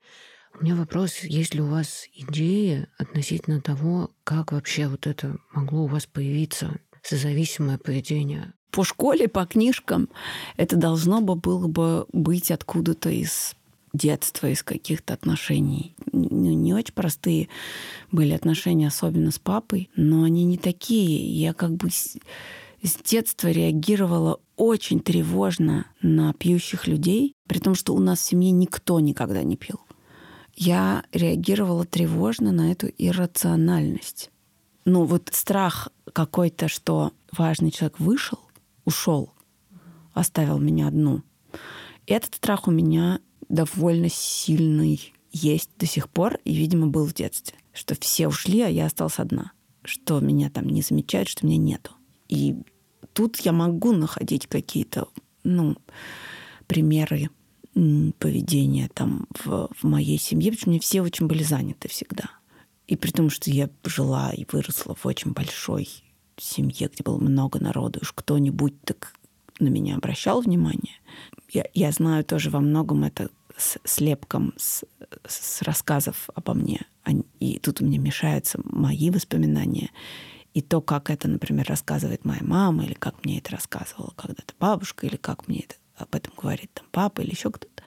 У 0.58 0.64
меня 0.64 0.74
вопрос, 0.74 1.20
есть 1.22 1.54
ли 1.54 1.62
у 1.62 1.66
вас 1.66 2.06
идеи 2.12 2.86
относительно 2.98 3.60
того, 3.60 4.10
как 4.24 4.52
вообще 4.52 4.88
вот 4.88 5.06
это 5.06 5.38
могло 5.52 5.84
у 5.84 5.86
вас 5.86 6.06
появиться, 6.06 6.78
созависимое 7.02 7.78
поведение? 7.78 8.52
по 8.70 8.84
школе, 8.84 9.28
по 9.28 9.46
книжкам, 9.46 10.08
это 10.56 10.76
должно 10.76 11.20
бы 11.20 11.34
было 11.34 11.66
бы 11.66 12.06
быть 12.12 12.50
откуда-то 12.50 13.10
из 13.10 13.54
детства, 13.92 14.48
из 14.48 14.62
каких-то 14.62 15.14
отношений. 15.14 15.94
Ну, 16.12 16.52
не 16.52 16.72
очень 16.74 16.94
простые 16.94 17.48
были 18.12 18.32
отношения, 18.32 18.88
особенно 18.88 19.30
с 19.32 19.38
папой, 19.38 19.90
но 19.96 20.22
они 20.22 20.44
не 20.44 20.58
такие. 20.58 21.26
Я 21.32 21.52
как 21.52 21.72
бы 21.72 21.90
с, 21.90 22.16
с 22.82 22.94
детства 23.04 23.48
реагировала 23.48 24.40
очень 24.56 25.00
тревожно 25.00 25.86
на 26.02 26.32
пьющих 26.32 26.86
людей, 26.86 27.34
при 27.48 27.58
том, 27.58 27.74
что 27.74 27.94
у 27.94 27.98
нас 27.98 28.20
в 28.20 28.24
семье 28.24 28.52
никто 28.52 29.00
никогда 29.00 29.42
не 29.42 29.56
пил. 29.56 29.80
Я 30.54 31.04
реагировала 31.12 31.84
тревожно 31.84 32.52
на 32.52 32.70
эту 32.70 32.88
иррациональность. 32.98 34.30
Ну 34.84 35.04
вот 35.04 35.30
страх 35.32 35.88
какой-то, 36.12 36.68
что 36.68 37.12
важный 37.32 37.70
человек 37.70 38.00
вышел, 38.00 38.38
ушел, 38.84 39.32
оставил 40.12 40.58
меня 40.58 40.88
одну. 40.88 41.22
Этот 42.06 42.34
страх 42.34 42.66
у 42.66 42.70
меня 42.70 43.20
довольно 43.48 44.08
сильный 44.08 45.12
есть 45.32 45.70
до 45.78 45.86
сих 45.86 46.08
пор 46.08 46.38
и, 46.44 46.54
видимо, 46.54 46.88
был 46.88 47.06
в 47.06 47.14
детстве. 47.14 47.58
Что 47.72 47.94
все 48.00 48.28
ушли, 48.28 48.62
а 48.62 48.68
я 48.68 48.86
осталась 48.86 49.18
одна. 49.18 49.52
Что 49.84 50.20
меня 50.20 50.50
там 50.50 50.68
не 50.68 50.82
замечают, 50.82 51.28
что 51.28 51.46
меня 51.46 51.58
нету. 51.58 51.92
И 52.28 52.56
тут 53.12 53.38
я 53.40 53.52
могу 53.52 53.92
находить 53.92 54.46
какие-то, 54.46 55.08
ну, 55.44 55.76
примеры 56.66 57.30
поведения 58.18 58.88
там 58.92 59.26
в, 59.44 59.68
в 59.76 59.84
моей 59.84 60.18
семье, 60.18 60.50
потому 60.50 60.60
что 60.60 60.70
мне 60.70 60.80
все 60.80 61.02
очень 61.02 61.26
были 61.26 61.42
заняты 61.42 61.88
всегда. 61.88 62.30
И 62.90 62.96
при 62.96 63.12
том, 63.12 63.30
что 63.30 63.52
я 63.52 63.70
жила 63.84 64.32
и 64.32 64.44
выросла 64.50 64.96
в 64.96 65.06
очень 65.06 65.30
большой 65.30 65.88
семье, 66.36 66.90
где 66.92 67.04
было 67.04 67.18
много 67.18 67.60
народу, 67.60 68.00
уж 68.02 68.10
кто-нибудь 68.12 68.82
так 68.82 69.12
на 69.60 69.68
меня 69.68 69.94
обращал 69.94 70.40
внимание. 70.40 70.94
Я, 71.52 71.66
я 71.72 71.92
знаю 71.92 72.24
тоже 72.24 72.50
во 72.50 72.58
многом 72.58 73.04
это 73.04 73.30
с 73.56 73.78
слепком 73.84 74.54
с, 74.56 74.82
с 75.24 75.62
рассказов 75.62 76.30
обо 76.34 76.52
мне. 76.52 76.80
И 77.38 77.60
тут 77.60 77.80
у 77.80 77.84
меня 77.84 78.00
мешаются 78.00 78.58
мои 78.64 79.10
воспоминания 79.10 79.90
и 80.52 80.60
то, 80.60 80.80
как 80.80 81.10
это, 81.10 81.28
например, 81.28 81.66
рассказывает 81.68 82.24
моя 82.24 82.42
мама, 82.42 82.86
или 82.86 82.94
как 82.94 83.24
мне 83.24 83.38
это 83.38 83.52
рассказывала 83.52 84.12
когда-то 84.16 84.52
бабушка, 84.58 85.06
или 85.06 85.14
как 85.14 85.46
мне 85.46 85.60
это, 85.60 85.76
об 85.94 86.12
этом 86.16 86.32
говорит 86.36 86.72
там 86.74 86.86
папа 86.90 87.20
или 87.20 87.30
еще 87.30 87.52
кто-то. 87.52 87.84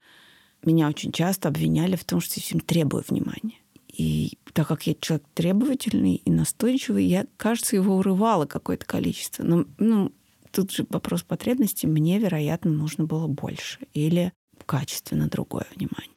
Меня 0.64 0.88
очень 0.88 1.12
часто 1.12 1.50
обвиняли 1.50 1.98
в 1.98 2.06
том, 2.06 2.22
что 2.22 2.36
я 2.38 2.42
всем 2.42 2.62
требую 2.62 3.04
внимания. 3.06 3.58
И 3.94 4.40
так 4.54 4.68
как 4.68 4.88
я 4.88 4.96
человек 4.96 5.26
требовательный 5.36 6.16
и 6.16 6.32
настойчивый, 6.32 7.06
я, 7.06 7.28
кажется, 7.38 7.76
его 7.76 7.96
урывала 7.98 8.48
какое-то 8.48 8.86
количество. 8.86 9.44
Но 9.44 9.66
ну, 9.78 10.12
тут 10.52 10.72
же 10.72 10.86
вопрос 10.90 11.22
потребности. 11.22 11.86
Мне, 11.86 12.18
вероятно, 12.18 12.72
нужно 12.72 13.06
было 13.06 13.28
больше 13.28 13.80
или 13.94 14.34
качественно 14.66 15.28
другое 15.28 15.68
внимание. 15.76 16.10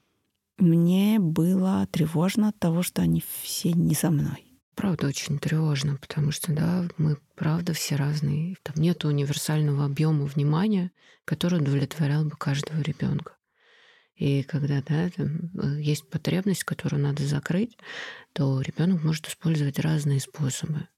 Мне 0.58 1.18
было 1.18 1.86
тревожно 1.90 2.48
от 2.48 2.58
того, 2.58 2.82
что 2.82 3.02
они 3.02 3.22
все 3.42 3.72
не 3.72 3.94
со 3.94 4.10
мной. 4.10 4.46
Правда, 4.74 5.06
очень 5.06 5.38
тревожно, 5.38 5.96
потому 5.96 6.30
что, 6.32 6.52
да, 6.52 6.88
мы, 6.96 7.18
правда, 7.34 7.74
все 7.74 7.96
разные. 7.96 8.56
Там 8.62 8.76
нет 8.76 9.04
универсального 9.04 9.84
объема 9.84 10.24
внимания, 10.24 10.92
который 11.24 11.60
удовлетворял 11.60 12.24
бы 12.24 12.36
каждого 12.36 12.80
ребенка. 12.80 13.35
И 14.16 14.42
когда 14.42 14.82
да, 14.82 15.10
там 15.10 15.50
э, 15.62 15.80
есть 15.80 16.08
потребность, 16.08 16.64
которую 16.64 17.02
надо 17.02 17.22
закрыть, 17.24 17.76
то 18.32 18.60
ребенок 18.62 19.04
может 19.04 19.28
использовать 19.28 19.78
разные 19.78 20.20
способы. 20.20 20.88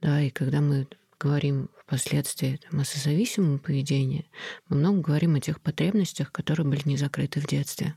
Да, 0.00 0.20
и 0.20 0.30
когда 0.30 0.60
мы 0.60 0.86
говорим 1.18 1.70
впоследствии 1.80 2.56
там, 2.56 2.80
о 2.80 2.84
созависимом 2.84 3.58
поведении, 3.58 4.30
мы 4.68 4.76
много 4.76 5.00
говорим 5.00 5.36
о 5.36 5.40
тех 5.40 5.60
потребностях, 5.60 6.30
которые 6.30 6.66
были 6.66 6.82
не 6.84 6.96
закрыты 6.96 7.40
в 7.40 7.46
детстве. 7.46 7.96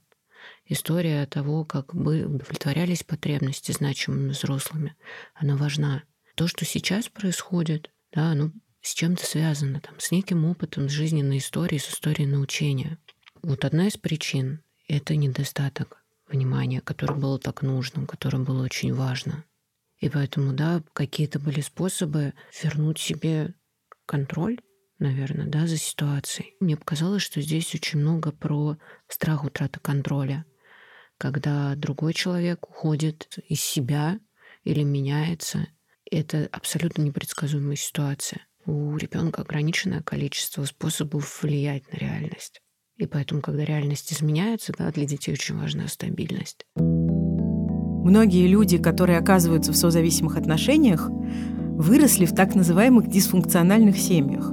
История 0.66 1.26
того, 1.26 1.66
как 1.66 1.94
бы 1.94 2.26
удовлетворялись 2.26 3.04
потребности 3.04 3.72
значимыми 3.72 4.30
взрослыми, 4.30 4.96
она 5.34 5.58
важна. 5.58 6.04
То, 6.36 6.48
что 6.48 6.66
сейчас 6.66 7.10
происходит, 7.10 7.92
да, 8.14 8.32
оно 8.32 8.52
с 8.82 8.94
чем-то 8.94 9.26
связано, 9.26 9.82
там, 9.82 10.00
с 10.00 10.12
неким 10.12 10.46
опытом, 10.46 10.88
с 10.88 10.92
жизненной 10.92 11.40
историей, 11.40 11.80
с 11.80 11.90
историей 11.90 12.28
научения. 12.28 13.00
Вот 13.48 13.64
одна 13.64 13.86
из 13.86 13.96
причин— 13.96 14.64
это 14.88 15.16
недостаток 15.16 16.04
внимания, 16.28 16.82
которое 16.82 17.14
было 17.14 17.38
так 17.38 17.62
нужным, 17.62 18.08
которое 18.08 18.40
было 18.40 18.64
очень 18.64 18.92
важно. 18.92 19.46
И 20.00 20.10
поэтому, 20.10 20.52
да, 20.52 20.82
какие-то 20.94 21.38
были 21.38 21.62
способы 21.62 22.34
вернуть 22.64 22.98
себе 22.98 23.54
контроль, 24.08 24.60
наверное, 24.98 25.46
да, 25.46 25.68
за 25.68 25.78
ситуацией. 25.78 26.56
Мне 26.60 26.76
показалось, 26.76 27.22
что 27.22 27.40
здесь 27.40 27.76
очень 27.76 28.00
много 28.00 28.32
про 28.32 28.80
страх 29.08 29.44
утраты 29.44 29.80
контроля, 29.80 30.44
когда 31.20 31.76
другой 31.76 32.16
человек 32.16 32.68
уходит 32.68 33.38
из 33.48 33.62
себя 33.62 34.20
или 34.64 34.82
меняется. 34.82 35.68
Это 36.10 36.50
абсолютно 36.52 37.04
непредсказуемая 37.04 37.76
ситуация. 37.76 38.48
У 38.66 38.98
ребенка 38.98 39.44
ограниченное 39.44 40.02
количество 40.02 40.66
способов 40.66 41.44
влиять 41.44 41.88
на 41.94 41.98
реальность. 41.98 42.64
И 42.98 43.08
поэтому, 43.08 43.42
когда 43.42 43.66
реальность 43.66 44.14
изменяется, 44.14 44.72
да, 44.78 44.90
для 44.90 45.06
детей 45.06 45.34
очень 45.34 45.58
важна 45.58 45.88
стабильность. 45.90 46.66
Многие 46.78 48.48
люди, 48.48 48.78
которые 48.78 49.18
оказываются 49.18 49.74
в 49.74 49.76
созависимых 49.76 50.38
отношениях, 50.38 51.10
выросли 51.10 52.26
в 52.26 52.34
так 52.34 52.56
называемых 52.56 53.10
дисфункциональных 53.10 53.98
семьях. 53.98 54.50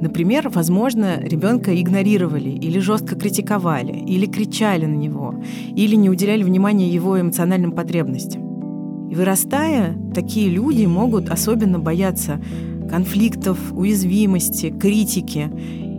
Например, 0.00 0.48
возможно, 0.48 1.20
ребенка 1.20 1.78
игнорировали 1.78 2.48
или 2.48 2.78
жестко 2.78 3.16
критиковали, 3.16 3.92
или 3.92 4.24
кричали 4.24 4.86
на 4.86 4.94
него, 4.94 5.34
или 5.76 5.94
не 5.94 6.08
уделяли 6.08 6.44
внимания 6.44 6.88
его 6.88 7.20
эмоциональным 7.20 7.72
потребностям. 7.72 9.10
И 9.10 9.14
вырастая, 9.14 9.94
такие 10.14 10.48
люди 10.48 10.86
могут 10.86 11.28
особенно 11.28 11.78
бояться 11.78 12.40
конфликтов, 12.88 13.58
уязвимости, 13.72 14.70
критики 14.70 15.50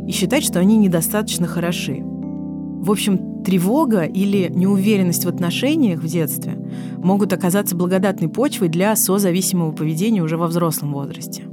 и 0.10 0.12
считать, 0.12 0.44
что 0.44 0.58
они 0.58 0.76
недостаточно 0.78 1.46
хороши. 1.46 2.00
В 2.02 2.90
общем, 2.90 3.44
тревога 3.44 4.06
или 4.06 4.52
неуверенность 4.52 5.24
в 5.24 5.30
отношениях 5.30 6.02
в 6.02 6.08
детстве 6.08 6.58
могут 6.98 7.32
оказаться 7.32 7.76
благодатной 7.76 8.28
почвой 8.28 8.70
для 8.70 8.96
созависимого 8.96 9.72
поведения 9.72 10.24
уже 10.24 10.36
во 10.36 10.48
взрослом 10.48 10.94
возрасте. 10.94 11.44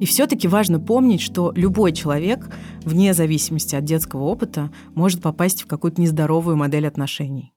И 0.00 0.06
все-таки 0.06 0.48
важно 0.48 0.80
помнить, 0.80 1.20
что 1.20 1.52
любой 1.54 1.92
человек, 1.92 2.50
вне 2.82 3.14
зависимости 3.14 3.76
от 3.76 3.84
детского 3.84 4.24
опыта, 4.24 4.72
может 4.96 5.22
попасть 5.22 5.62
в 5.62 5.68
какую-то 5.68 6.00
нездоровую 6.00 6.56
модель 6.56 6.88
отношений. 6.88 7.52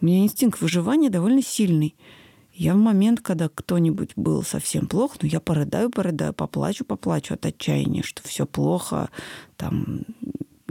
У 0.00 0.06
меня 0.06 0.20
инстинкт 0.20 0.60
выживания 0.60 1.10
довольно 1.10 1.42
сильный. 1.42 1.96
Я 2.54 2.74
в 2.74 2.78
момент, 2.78 3.20
когда 3.20 3.48
кто-нибудь 3.48 4.10
был 4.16 4.42
совсем 4.42 4.86
плохо, 4.86 5.18
ну, 5.22 5.28
я 5.28 5.40
порыдаю, 5.40 5.90
порыдаю, 5.90 6.34
поплачу, 6.34 6.84
поплачу 6.84 7.34
от 7.34 7.46
отчаяния, 7.46 8.02
что 8.02 8.22
все 8.28 8.46
плохо, 8.46 9.08
там, 9.56 10.02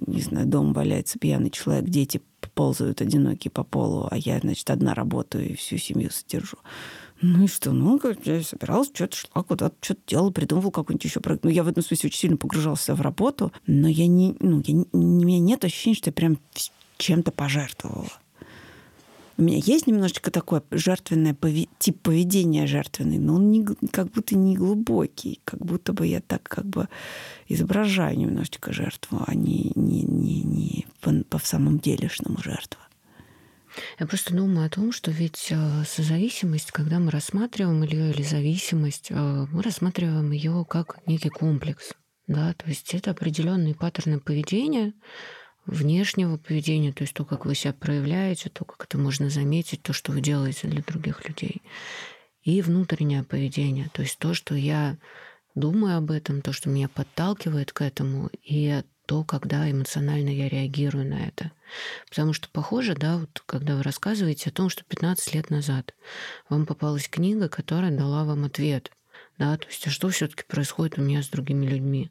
не 0.05 0.21
знаю, 0.21 0.45
дом 0.45 0.73
валяется 0.73 1.17
пьяный 1.17 1.49
человек, 1.49 1.85
дети 1.85 2.21
ползают 2.53 3.01
одинокие 3.01 3.51
по 3.51 3.63
полу, 3.63 4.07
а 4.11 4.17
я, 4.17 4.39
значит, 4.39 4.69
одна 4.69 4.93
работаю 4.93 5.49
и 5.49 5.55
всю 5.55 5.77
семью 5.77 6.11
содержу. 6.11 6.57
Ну 7.21 7.43
и 7.43 7.47
что? 7.47 7.71
Ну, 7.71 7.99
я 8.23 8.43
собиралась, 8.43 8.89
что-то 8.93 9.15
шла 9.15 9.43
куда-то, 9.43 9.75
что-то 9.81 10.01
делала, 10.07 10.31
придумывала 10.31 10.71
какой-нибудь 10.71 11.05
еще 11.05 11.19
проект. 11.19 11.43
Ну, 11.43 11.49
я 11.51 11.63
в 11.63 11.67
этом 11.67 11.83
смысле 11.83 12.07
очень 12.07 12.19
сильно 12.19 12.37
погружался 12.37 12.95
в 12.95 13.01
работу, 13.01 13.51
но 13.67 13.87
я 13.87 14.07
не, 14.07 14.35
ну, 14.39 14.61
я, 14.65 14.83
у 14.91 14.97
меня 14.97 15.39
нет 15.39 15.63
ощущения, 15.63 15.95
что 15.95 16.09
я 16.09 16.13
прям 16.13 16.39
чем-то 16.97 17.31
пожертвовала. 17.31 18.09
У 19.41 19.43
меня 19.43 19.57
есть 19.57 19.87
немножечко 19.87 20.29
такое 20.29 20.61
жертвенное 20.69 21.33
пови... 21.33 21.67
тип 21.79 21.99
поведения 22.03 22.67
жертвенный, 22.67 23.17
но 23.17 23.37
он 23.37 23.49
не, 23.49 23.65
как 23.87 24.11
будто 24.11 24.37
не 24.37 24.55
глубокий, 24.55 25.41
как 25.45 25.59
будто 25.65 25.93
бы 25.93 26.05
я 26.05 26.21
так 26.21 26.43
как 26.43 26.67
бы 26.67 26.87
изображаю 27.47 28.19
немножечко 28.19 28.71
жертву, 28.71 29.23
а 29.25 29.33
не, 29.33 29.71
не, 29.73 30.03
не, 30.03 30.43
не 30.43 30.85
по, 31.01 31.11
по 31.27 31.39
в 31.39 31.47
самом 31.47 31.79
делешному 31.79 32.37
жертву. 32.37 32.79
Я 33.99 34.05
просто 34.05 34.35
думаю 34.35 34.67
о 34.67 34.69
том, 34.69 34.91
что 34.91 35.09
ведь 35.09 35.47
э, 35.49 35.85
созависимость, 35.87 36.71
когда 36.71 36.99
мы 36.99 37.09
рассматриваем 37.09 37.81
ее 37.81 38.11
или 38.11 38.21
зависимость, 38.21 39.09
э, 39.09 39.15
мы 39.15 39.63
рассматриваем 39.63 40.29
ее 40.29 40.67
как 40.69 40.99
некий 41.07 41.29
комплекс. 41.29 41.93
Да? 42.27 42.53
То 42.53 42.67
есть 42.67 42.93
это 42.93 43.09
определенные 43.09 43.73
паттерны 43.73 44.19
поведения, 44.19 44.93
внешнего 45.65 46.37
поведения, 46.37 46.91
то 46.91 47.03
есть 47.03 47.13
то, 47.13 47.25
как 47.25 47.45
вы 47.45 47.55
себя 47.55 47.73
проявляете, 47.73 48.49
то, 48.49 48.65
как 48.65 48.85
это 48.85 48.97
можно 48.97 49.29
заметить, 49.29 49.81
то, 49.81 49.93
что 49.93 50.11
вы 50.11 50.21
делаете 50.21 50.67
для 50.67 50.81
других 50.81 51.27
людей. 51.27 51.61
И 52.43 52.61
внутреннее 52.61 53.23
поведение, 53.23 53.89
то 53.93 54.01
есть 54.01 54.17
то, 54.17 54.33
что 54.33 54.55
я 54.55 54.97
думаю 55.53 55.97
об 55.97 56.11
этом, 56.11 56.41
то, 56.41 56.53
что 56.53 56.69
меня 56.69 56.89
подталкивает 56.89 57.71
к 57.71 57.81
этому, 57.81 58.29
и 58.43 58.81
то, 59.05 59.23
когда 59.23 59.69
эмоционально 59.69 60.29
я 60.29 60.47
реагирую 60.47 61.05
на 61.05 61.25
это. 61.27 61.51
Потому 62.09 62.33
что 62.33 62.49
похоже, 62.49 62.95
да, 62.95 63.17
вот 63.17 63.43
когда 63.45 63.75
вы 63.75 63.83
рассказываете 63.83 64.49
о 64.49 64.53
том, 64.53 64.69
что 64.69 64.83
15 64.85 65.33
лет 65.33 65.49
назад 65.49 65.93
вам 66.49 66.65
попалась 66.65 67.09
книга, 67.09 67.49
которая 67.49 67.91
дала 67.91 68.23
вам 68.23 68.45
ответ, 68.45 68.91
да, 69.37 69.57
то 69.57 69.67
есть 69.67 69.85
а 69.85 69.89
что 69.89 70.09
все-таки 70.09 70.43
происходит 70.47 70.97
у 70.97 71.01
меня 71.01 71.21
с 71.21 71.27
другими 71.27 71.65
людьми. 71.65 72.09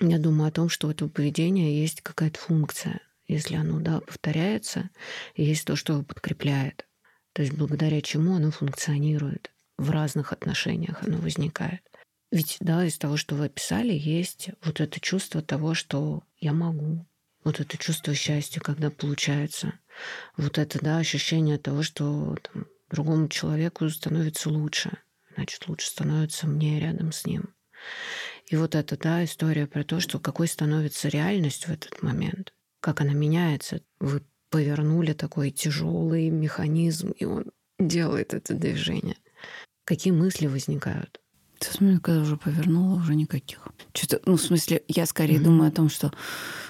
Я 0.00 0.18
думаю 0.18 0.48
о 0.48 0.52
том, 0.52 0.68
что 0.68 0.88
у 0.88 0.90
этого 0.90 1.08
поведения 1.08 1.80
есть 1.80 2.02
какая-то 2.02 2.38
функция. 2.38 3.00
Если 3.28 3.56
оно 3.56 3.80
да, 3.80 4.00
повторяется, 4.00 4.90
есть 5.34 5.64
то, 5.64 5.74
что 5.74 5.94
его 5.94 6.02
подкрепляет. 6.02 6.86
То 7.32 7.42
есть 7.42 7.54
благодаря 7.54 8.00
чему 8.00 8.36
оно 8.36 8.50
функционирует. 8.50 9.50
В 9.78 9.90
разных 9.90 10.32
отношениях 10.32 11.02
оно 11.02 11.18
возникает. 11.18 11.82
Ведь 12.30 12.56
да, 12.60 12.84
из 12.84 12.98
того, 12.98 13.16
что 13.16 13.34
вы 13.34 13.46
описали, 13.46 13.92
есть 13.92 14.50
вот 14.62 14.80
это 14.80 15.00
чувство 15.00 15.42
того, 15.42 15.74
что 15.74 16.22
я 16.38 16.52
могу. 16.52 17.06
Вот 17.44 17.60
это 17.60 17.78
чувство 17.78 18.14
счастья, 18.14 18.60
когда 18.60 18.90
получается. 18.90 19.74
Вот 20.36 20.58
это, 20.58 20.80
да, 20.80 20.98
ощущение 20.98 21.58
того, 21.58 21.82
что 21.82 22.36
там, 22.42 22.66
другому 22.90 23.28
человеку 23.28 23.88
становится 23.88 24.50
лучше. 24.50 24.98
Значит, 25.34 25.68
лучше 25.68 25.88
становится 25.88 26.46
мне 26.46 26.80
рядом 26.80 27.12
с 27.12 27.24
ним. 27.26 27.54
И 28.48 28.56
вот 28.56 28.74
эта 28.74 28.96
да, 28.96 29.24
история 29.24 29.66
про 29.66 29.82
то, 29.82 30.00
что 30.00 30.20
какой 30.20 30.46
становится 30.46 31.08
реальность 31.08 31.66
в 31.66 31.70
этот 31.70 32.02
момент, 32.02 32.52
как 32.80 33.00
она 33.00 33.12
меняется. 33.12 33.80
Вы 33.98 34.22
повернули 34.50 35.12
такой 35.12 35.50
тяжелый 35.50 36.30
механизм, 36.30 37.10
и 37.10 37.24
он 37.24 37.46
делает 37.78 38.34
это 38.34 38.54
движение. 38.54 39.16
Какие 39.84 40.12
мысли 40.12 40.46
возникают? 40.46 41.20
Ты 41.58 41.98
когда 42.00 42.20
уже 42.20 42.36
повернула, 42.36 43.00
уже 43.00 43.14
никаких. 43.14 43.66
Что-то, 43.94 44.20
ну, 44.26 44.36
в 44.36 44.42
смысле, 44.42 44.82
я 44.88 45.06
скорее 45.06 45.38
mm-hmm. 45.38 45.44
думаю 45.44 45.68
о 45.68 45.72
том, 45.72 45.88
что, 45.88 46.12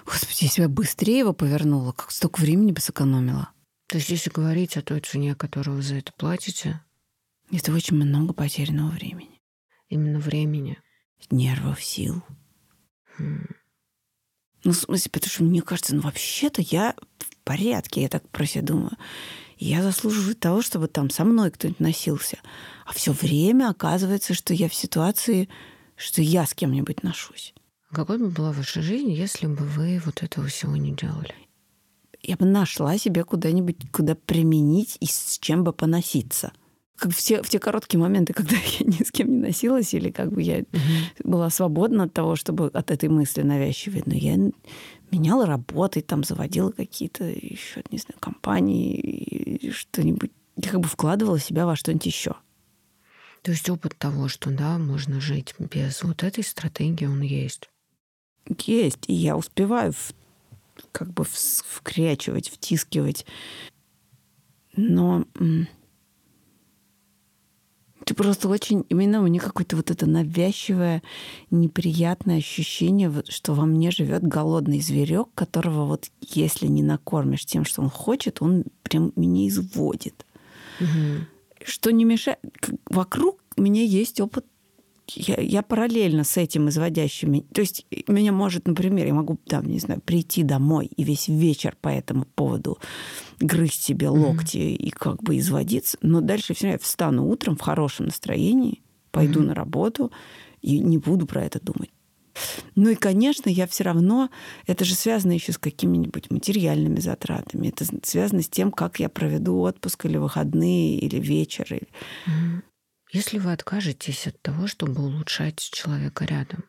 господи, 0.05 0.45
если 0.45 0.63
я 0.63 0.69
быстрее 0.69 1.19
его 1.19 1.33
повернула, 1.33 1.93
как 1.93 2.11
столько 2.11 2.41
времени 2.41 2.73
бы 2.73 2.81
сэкономила. 2.81 3.51
То 3.89 3.99
есть, 3.99 4.11
если 4.11 4.31
говорить 4.31 4.77
о 4.77 4.83
той 4.83 5.01
цене, 5.01 5.35
которую 5.35 5.77
вы 5.77 5.83
за 5.83 5.97
это 5.97 6.13
платите... 6.17 6.81
Это 7.53 7.73
очень 7.73 7.97
много 7.97 8.33
потерянного 8.33 8.91
времени. 8.91 9.41
Именно 9.89 10.19
времени 10.19 10.79
нервов, 11.31 11.83
сил. 11.83 12.23
Хм. 13.17 13.47
Ну, 14.65 14.73
в 14.73 14.77
смысле, 14.77 15.11
потому 15.11 15.31
что 15.31 15.45
мне 15.45 15.63
кажется, 15.63 15.95
ну, 15.95 16.03
вообще-то 16.03 16.63
я 16.63 16.95
в 17.19 17.37
порядке, 17.45 18.03
я 18.03 18.09
так 18.09 18.29
про 18.29 18.47
себя 18.47 18.63
думаю. 18.63 18.97
Я 19.59 19.83
заслуживаю 19.83 20.35
того, 20.35 20.61
чтобы 20.61 20.89
там 20.89 21.09
со 21.09 21.25
мной 21.25 21.51
кто-нибудь 21.51 21.81
носился. 21.81 22.39
А 22.85 22.93
все 22.93 23.13
время 23.13 23.71
оказывается, 23.71 24.35
что 24.35 24.53
я 24.53 24.69
в 24.69 24.75
ситуации, 24.75 25.49
что 25.97 26.21
я 26.21 26.45
с 26.47 26.55
кем-нибудь 26.55 27.03
ношусь. 27.03 27.55
Какой 27.91 28.19
бы 28.19 28.29
была 28.29 28.53
ваша 28.53 28.83
жизнь, 28.83 29.11
если 29.11 29.47
бы 29.47 29.65
вы 29.65 30.03
вот 30.05 30.23
этого 30.23 30.49
всего 30.49 30.77
не 30.77 30.93
делали? 30.93 31.35
Я 32.23 32.37
бы 32.37 32.45
нашла 32.45 32.99
себе 32.99 33.25
куда-нибудь, 33.25 33.91
куда 33.93 34.17
применить 34.17 34.97
и 35.01 35.07
с 35.07 35.39
чем 35.41 35.65
бы 35.65 35.73
поноситься– 35.73 36.53
как 36.97 37.13
в 37.13 37.19
те, 37.19 37.43
в 37.43 37.49
те 37.49 37.59
короткие 37.59 38.01
моменты, 38.01 38.33
когда 38.33 38.57
я 38.79 38.87
ни 38.87 39.03
с 39.03 39.11
кем 39.11 39.31
не 39.31 39.39
носилась, 39.39 39.93
или 39.95 40.11
как 40.11 40.33
бы 40.33 40.43
я 40.43 40.59
угу. 40.59 40.81
была 41.25 41.51
свободна 41.51 42.05
от 42.05 42.13
того, 42.13 42.37
чтобы 42.37 42.69
от 42.69 42.91
этой 42.91 43.09
мысли 43.09 43.43
навязчивой, 43.43 44.03
но 44.07 44.15
я 44.15 44.37
меняла 45.11 45.47
работы, 45.47 46.01
там 46.01 46.25
заводила 46.25 46.71
какие-то 46.71 47.25
еще, 47.25 47.83
не 47.91 47.99
знаю, 47.99 48.19
компании, 48.19 49.71
что-нибудь. 49.73 50.31
Я 50.57 50.71
как 50.71 50.81
бы 50.81 50.89
вкладывала 50.89 51.39
себя 51.39 51.67
во 51.67 51.77
что-нибудь 51.77 52.07
еще. 52.07 52.35
То 53.43 53.53
есть 53.53 53.69
опыт 53.71 53.97
того, 53.97 54.29
что 54.29 54.51
да, 54.51 54.79
можно 54.79 55.21
жить 55.21 55.55
без 55.59 56.03
вот 56.03 56.25
этой 56.25 56.43
стратегии, 56.43 57.07
он 57.07 57.21
есть. 57.21 57.71
Есть, 58.65 59.05
и 59.07 59.15
я 59.15 59.37
успеваю 59.37 59.93
в, 59.93 60.13
как 60.93 61.13
бы 61.13 61.25
вкрячивать, 61.25 62.49
втискивать. 62.49 63.27
Но 64.75 65.27
ты 68.07 68.15
просто 68.15 68.49
очень... 68.49 68.87
Именно 68.89 69.19
у 69.19 69.25
меня 69.25 69.41
какое-то 69.41 69.75
вот 69.75 69.91
это 69.91 70.07
навязчивое, 70.07 71.03
неприятное 71.51 72.39
ощущение, 72.39 73.13
что 73.29 73.53
во 73.53 73.67
мне 73.67 73.91
живет 73.91 74.23
голодный 74.23 74.81
зверек, 74.81 75.27
которого 75.35 75.87
вот 75.87 76.07
если 76.21 76.69
не 76.69 76.85
накормишь 76.85 77.45
тем, 77.45 77.65
что 77.65 77.83
он 77.83 77.91
хочет, 77.91 78.41
он 78.41 78.63
прям 78.85 79.13
меня 79.17 79.49
изводит. 79.49 80.25
Угу. 80.81 81.27
Что 81.65 81.91
не 81.91 82.05
мешает... 82.05 82.39
Вокруг 82.89 83.41
меня 83.57 83.83
есть 83.83 84.21
опыт 84.21 84.47
я, 85.15 85.41
я 85.41 85.63
параллельно 85.63 86.25
с 86.25 86.37
этим 86.37 86.69
изводящими... 86.69 87.41
То 87.53 87.61
есть 87.61 87.87
меня 88.09 88.33
может, 88.33 88.67
например, 88.67 89.07
я 89.07 89.15
могу, 89.15 89.39
там, 89.47 89.67
не 89.67 89.79
знаю, 89.79 90.01
прийти 90.01 90.43
домой 90.43 90.87
и 90.87 91.05
весь 91.05 91.29
вечер 91.29 91.77
по 91.81 91.89
этому 91.89 92.25
поводу 92.25 92.79
грызть 93.39 93.83
себе 93.83 94.09
локти 94.09 94.57
mm-hmm. 94.57 94.77
и 94.77 94.91
как 94.91 95.23
бы 95.23 95.39
изводиться, 95.39 95.99
но 96.03 96.21
дальше 96.21 96.55
все 96.55 96.67
равно 96.67 96.73
я 96.75 96.79
встану 96.79 97.29
утром 97.29 97.57
в 97.57 97.61
хорошем 97.61 98.07
настроении, 98.07 98.83
пойду 99.11 99.41
mm-hmm. 99.41 99.47
на 99.47 99.55
работу 99.55 100.13
и 100.63 100.79
не 100.79 100.99
буду 100.99 101.27
про 101.27 101.45
это 101.45 101.61
думать. 101.61 101.91
Ну 102.75 102.91
и, 102.91 102.95
конечно, 102.95 103.49
я 103.49 103.67
все 103.67 103.85
равно, 103.85 104.29
это 104.67 104.85
же 104.85 104.95
связано 104.95 105.33
еще 105.33 105.53
с 105.53 105.59
какими-нибудь 105.59 106.31
материальными 106.31 107.01
затратами. 107.01 107.69
Это 107.69 107.87
связано 108.03 108.43
с 108.43 108.49
тем, 108.49 108.73
как 108.73 109.01
я 109.01 109.09
проведу 109.09 109.59
отпуск 109.61 110.05
или 110.05 110.19
выходные, 110.19 110.99
или 110.99 111.19
вечер. 111.19 111.67
Или... 111.71 111.89
Mm-hmm. 112.27 112.63
Если 113.17 113.39
вы 113.39 113.53
откажетесь 113.53 114.27
от 114.27 114.43
того, 114.43 114.67
чтобы 114.67 115.03
улучшать 115.03 115.59
человека 115.59 116.27
рядом, 116.27 116.65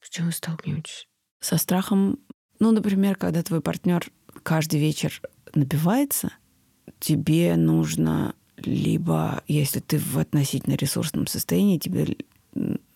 с 0.00 0.10
чем 0.10 0.26
вы 0.26 0.32
столкнетесь? 0.32 1.06
Со 1.38 1.56
страхом, 1.56 2.18
ну, 2.58 2.72
например, 2.72 3.14
когда 3.14 3.44
твой 3.44 3.60
партнер 3.60 4.04
каждый 4.42 4.80
вечер 4.80 5.22
напивается, 5.54 6.32
тебе 6.98 7.54
нужно 7.54 8.34
либо, 8.56 9.44
если 9.46 9.78
ты 9.78 9.98
в 9.98 10.18
относительно 10.18 10.74
ресурсном 10.74 11.28
состоянии, 11.28 11.78
тебе 11.78 12.16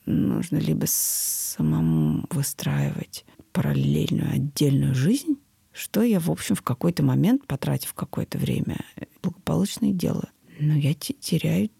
нужно 0.05 0.57
либо 0.57 0.87
самому 0.89 2.27
выстраивать 2.31 3.25
параллельную 3.53 4.33
отдельную 4.33 4.97
жизнь, 4.97 5.37
что 5.71 6.03
я, 6.03 6.19
в 6.19 6.33
общем, 6.33 6.57
в 6.57 6.63
какой-то 6.63 7.05
момент, 7.05 7.47
потратив 7.47 7.95
какое-то 7.95 8.39
время, 8.39 8.79
благополучно 9.23 9.87
и 9.87 9.93
делаю. 9.93 10.31
Но 10.59 10.75
я 10.75 10.95
теряю 10.95 11.71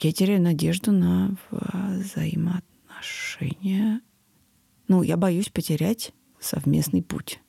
я 0.00 0.12
теряю 0.12 0.42
надежду 0.42 0.92
на 0.92 1.36
взаимоотношения. 1.50 4.00
Ну, 4.88 5.02
я 5.02 5.16
боюсь 5.16 5.48
потерять 5.48 6.12
совместный 6.40 7.02
путь. 7.02 7.40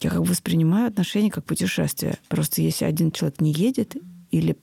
Я 0.00 0.10
как 0.10 0.20
бы 0.20 0.26
воспринимаю 0.26 0.88
отношения 0.88 1.30
как 1.30 1.44
путешествие. 1.44 2.18
Просто 2.28 2.60
если 2.60 2.84
один 2.84 3.12
человек 3.12 3.40
не 3.40 3.52
едет 3.52 3.96
или 4.30 4.58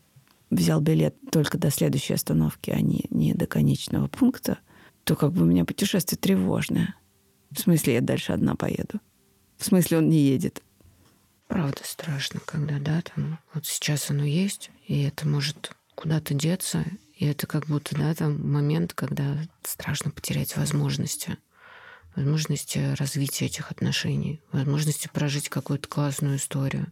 взял 0.49 0.81
билет 0.81 1.15
только 1.31 1.57
до 1.57 1.71
следующей 1.71 2.13
остановки, 2.13 2.71
а 2.71 2.81
не, 2.81 3.05
не 3.09 3.33
до 3.33 3.47
конечного 3.47 4.07
пункта, 4.07 4.59
то 5.05 5.15
как 5.15 5.31
бы 5.31 5.43
у 5.43 5.45
меня 5.45 5.65
путешествие 5.65 6.17
тревожное. 6.17 6.95
В 7.51 7.59
смысле, 7.59 7.95
я 7.95 8.01
дальше 8.01 8.33
одна 8.33 8.55
поеду. 8.55 8.99
В 9.57 9.65
смысле, 9.65 9.99
он 9.99 10.09
не 10.09 10.19
едет. 10.19 10.61
Правда 11.47 11.81
страшно, 11.83 12.39
когда, 12.45 12.79
да, 12.79 13.01
там, 13.01 13.39
вот 13.53 13.65
сейчас 13.65 14.11
оно 14.11 14.23
есть, 14.23 14.69
и 14.87 15.01
это 15.01 15.27
может 15.27 15.75
куда-то 15.99 16.33
деться, 16.33 16.85
и 17.13 17.25
это 17.25 17.45
как 17.45 17.65
будто, 17.65 17.93
да, 17.93 18.15
там 18.15 18.49
момент, 18.49 18.93
когда 18.93 19.37
страшно 19.63 20.11
потерять 20.11 20.55
возможности 20.55 21.37
возможности 22.15 22.95
развития 22.97 23.47
этих 23.47 23.69
отношений, 23.69 24.41
возможности 24.53 25.09
прожить 25.11 25.49
какую-то 25.49 25.89
классную 25.89 26.37
историю. 26.37 26.87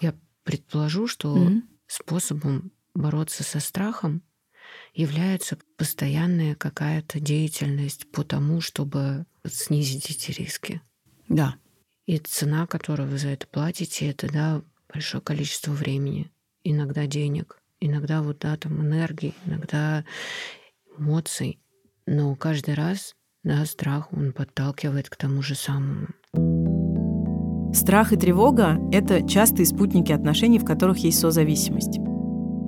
Я 0.00 0.14
предположу, 0.44 1.06
что 1.06 1.34
mm-hmm. 1.34 1.62
способом 1.86 2.72
бороться 2.94 3.44
со 3.44 3.60
страхом 3.60 4.22
является 4.92 5.58
постоянная 5.78 6.54
какая-то 6.54 7.18
деятельность 7.18 8.10
по 8.12 8.24
тому, 8.24 8.60
чтобы 8.60 9.24
снизить 9.46 10.10
эти 10.10 10.30
риски. 10.30 10.82
Да. 11.28 11.56
И 12.04 12.18
цена, 12.18 12.66
которую 12.66 13.08
вы 13.08 13.16
за 13.16 13.28
это 13.28 13.46
платите, 13.46 14.06
это 14.08 14.30
да, 14.30 14.62
большое 14.92 15.22
количество 15.22 15.72
времени, 15.72 16.30
иногда 16.62 17.06
денег, 17.06 17.61
иногда 17.84 18.22
вот 18.22 18.38
да, 18.40 18.56
там 18.56 18.80
энергии, 18.80 19.34
иногда 19.46 20.04
эмоций. 20.98 21.60
Но 22.06 22.34
каждый 22.34 22.74
раз 22.74 23.14
да, 23.44 23.64
страх, 23.66 24.12
он 24.12 24.32
подталкивает 24.32 25.10
к 25.10 25.16
тому 25.16 25.42
же 25.42 25.56
самому. 25.56 26.08
Страх 27.74 28.12
и 28.12 28.16
тревога– 28.16 28.78
это 28.92 29.26
частые 29.26 29.66
спутники 29.66 30.12
отношений, 30.12 30.60
в 30.60 30.64
которых 30.64 30.98
есть 30.98 31.18
созависимость. 31.18 31.98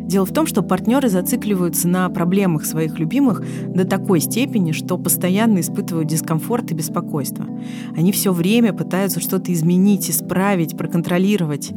Дело 0.06 0.26
в 0.26 0.32
том, 0.32 0.46
что 0.46 0.62
партнеры 0.62 1.08
зацикливаются 1.08 1.88
на 1.88 2.08
проблемах 2.10 2.66
своих 2.66 2.98
любимых 2.98 3.42
до 3.68 3.86
такой 3.86 4.20
степени, 4.20 4.72
что 4.72 4.98
постоянно 4.98 5.60
испытывают 5.60 6.08
дискомфорт 6.08 6.72
и 6.72 6.74
беспокойство. 6.74 7.46
Они 7.96 8.12
все 8.12 8.32
время 8.32 8.72
пытаются 8.72 9.20
что-то 9.20 9.52
изменить, 9.52 10.10
исправить, 10.10 10.76
проконтролировать 10.76 11.72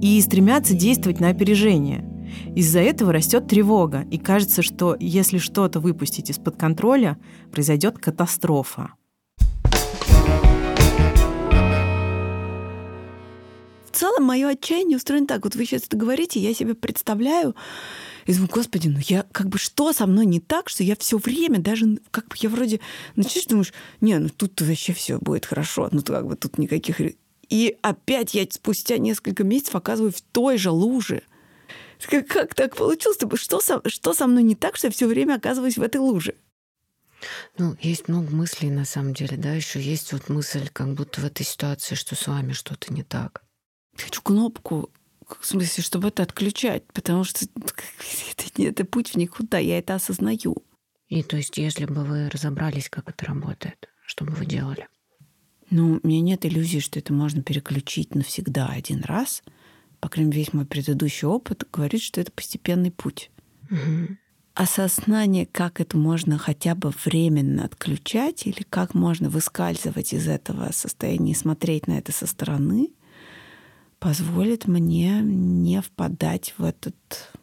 и 0.00 0.20
стремятся 0.20 0.74
действовать 0.74 1.20
на 1.20 1.30
опережение. 1.30 2.11
Из-за 2.54 2.80
этого 2.80 3.12
растет 3.12 3.46
тревога, 3.46 4.06
и 4.10 4.18
кажется, 4.18 4.62
что 4.62 4.96
если 4.98 5.38
что-то 5.38 5.80
выпустить 5.80 6.30
из-под 6.30 6.56
контроля, 6.56 7.18
произойдет 7.50 7.98
катастрофа. 7.98 8.92
В 13.86 13.94
целом, 13.94 14.24
мое 14.24 14.48
отчаяние 14.48 14.96
устроено 14.96 15.26
так. 15.26 15.44
Вот 15.44 15.54
вы 15.54 15.66
сейчас 15.66 15.82
это 15.82 15.96
говорите, 15.96 16.40
я 16.40 16.54
себе 16.54 16.74
представляю, 16.74 17.54
и 18.26 18.32
думаю, 18.32 18.48
господи, 18.52 18.88
ну 18.88 18.98
я 19.06 19.24
как 19.32 19.48
бы 19.48 19.58
что 19.58 19.92
со 19.92 20.06
мной 20.06 20.26
не 20.26 20.40
так, 20.40 20.68
что 20.68 20.82
я 20.82 20.96
все 20.96 21.18
время 21.18 21.58
даже 21.58 21.98
как 22.10 22.28
бы 22.28 22.36
я 22.38 22.48
вроде 22.48 22.80
начинаешь 23.16 23.46
думаешь, 23.46 23.72
не, 24.00 24.18
ну 24.18 24.28
тут 24.28 24.60
вообще 24.60 24.92
все 24.92 25.18
будет 25.18 25.46
хорошо, 25.46 25.88
ну 25.92 26.02
как 26.02 26.26
бы 26.26 26.36
тут 26.36 26.58
никаких 26.58 27.00
и 27.52 27.76
опять 27.82 28.32
я 28.32 28.46
спустя 28.50 28.96
несколько 28.96 29.44
месяцев 29.44 29.74
оказываюсь 29.74 30.14
в 30.14 30.22
той 30.22 30.56
же 30.56 30.70
луже. 30.70 31.22
Как, 32.08 32.54
так 32.54 32.76
получилось? 32.76 33.18
Что 33.34 33.60
со, 33.60 33.80
что 33.88 34.14
со 34.14 34.26
мной 34.26 34.42
не 34.42 34.54
так, 34.54 34.76
что 34.76 34.88
я 34.88 34.90
все 34.92 35.06
время 35.06 35.34
оказываюсь 35.34 35.78
в 35.78 35.82
этой 35.82 35.98
луже? 35.98 36.34
Ну, 37.56 37.76
есть 37.80 38.08
много 38.08 38.34
мыслей 38.34 38.70
на 38.70 38.84
самом 38.84 39.14
деле, 39.14 39.36
да, 39.36 39.52
еще 39.52 39.80
есть 39.80 40.12
вот 40.12 40.28
мысль, 40.28 40.68
как 40.72 40.94
будто 40.94 41.20
в 41.20 41.24
этой 41.24 41.44
ситуации, 41.44 41.94
что 41.94 42.16
с 42.16 42.26
вами 42.26 42.52
что-то 42.52 42.92
не 42.92 43.04
так. 43.04 43.44
Хочу 43.96 44.22
кнопку, 44.22 44.90
в 45.40 45.46
смысле, 45.46 45.84
чтобы 45.84 46.08
это 46.08 46.24
отключать, 46.24 46.84
потому 46.92 47.22
что 47.22 47.46
это, 48.36 48.62
это 48.62 48.84
путь 48.84 49.10
в 49.10 49.16
никуда, 49.16 49.58
я 49.58 49.78
это 49.78 49.94
осознаю. 49.94 50.56
И 51.08 51.22
то 51.22 51.36
есть, 51.36 51.58
если 51.58 51.84
бы 51.84 52.04
вы 52.04 52.28
разобрались, 52.30 52.88
как 52.88 53.08
это 53.08 53.26
работает, 53.26 53.88
что 54.04 54.24
бы 54.24 54.32
вы 54.32 54.46
делали? 54.46 54.88
Ну, 55.70 56.00
у 56.02 56.06
меня 56.06 56.20
нет 56.20 56.44
иллюзии, 56.44 56.80
что 56.80 56.98
это 56.98 57.12
можно 57.12 57.42
переключить 57.42 58.14
навсегда 58.14 58.66
один 58.66 59.02
раз— 59.04 59.42
по 60.02 60.08
крайней 60.08 60.32
мере, 60.32 60.42
весь 60.42 60.52
мой 60.52 60.66
предыдущий 60.66 61.28
опыт 61.28 61.64
говорит, 61.72 62.02
что 62.02 62.20
это 62.20 62.32
постепенный 62.32 62.90
путь. 62.90 63.30
Угу. 63.70 64.16
Осознание, 64.54 65.46
как 65.46 65.80
это 65.80 65.96
можно 65.96 66.38
хотя 66.38 66.74
бы 66.74 66.92
временно 67.04 67.64
отключать 67.64 68.48
или 68.48 68.66
как 68.68 68.94
можно 68.94 69.30
выскальзывать 69.30 70.12
из 70.12 70.26
этого 70.26 70.72
состояния 70.72 71.30
и 71.30 71.36
смотреть 71.36 71.86
на 71.86 71.98
это 71.98 72.10
со 72.10 72.26
стороны, 72.26 72.90
позволит 74.00 74.66
мне 74.66 75.20
не 75.22 75.80
впадать 75.80 76.54
в 76.58 76.64
этот 76.64 76.96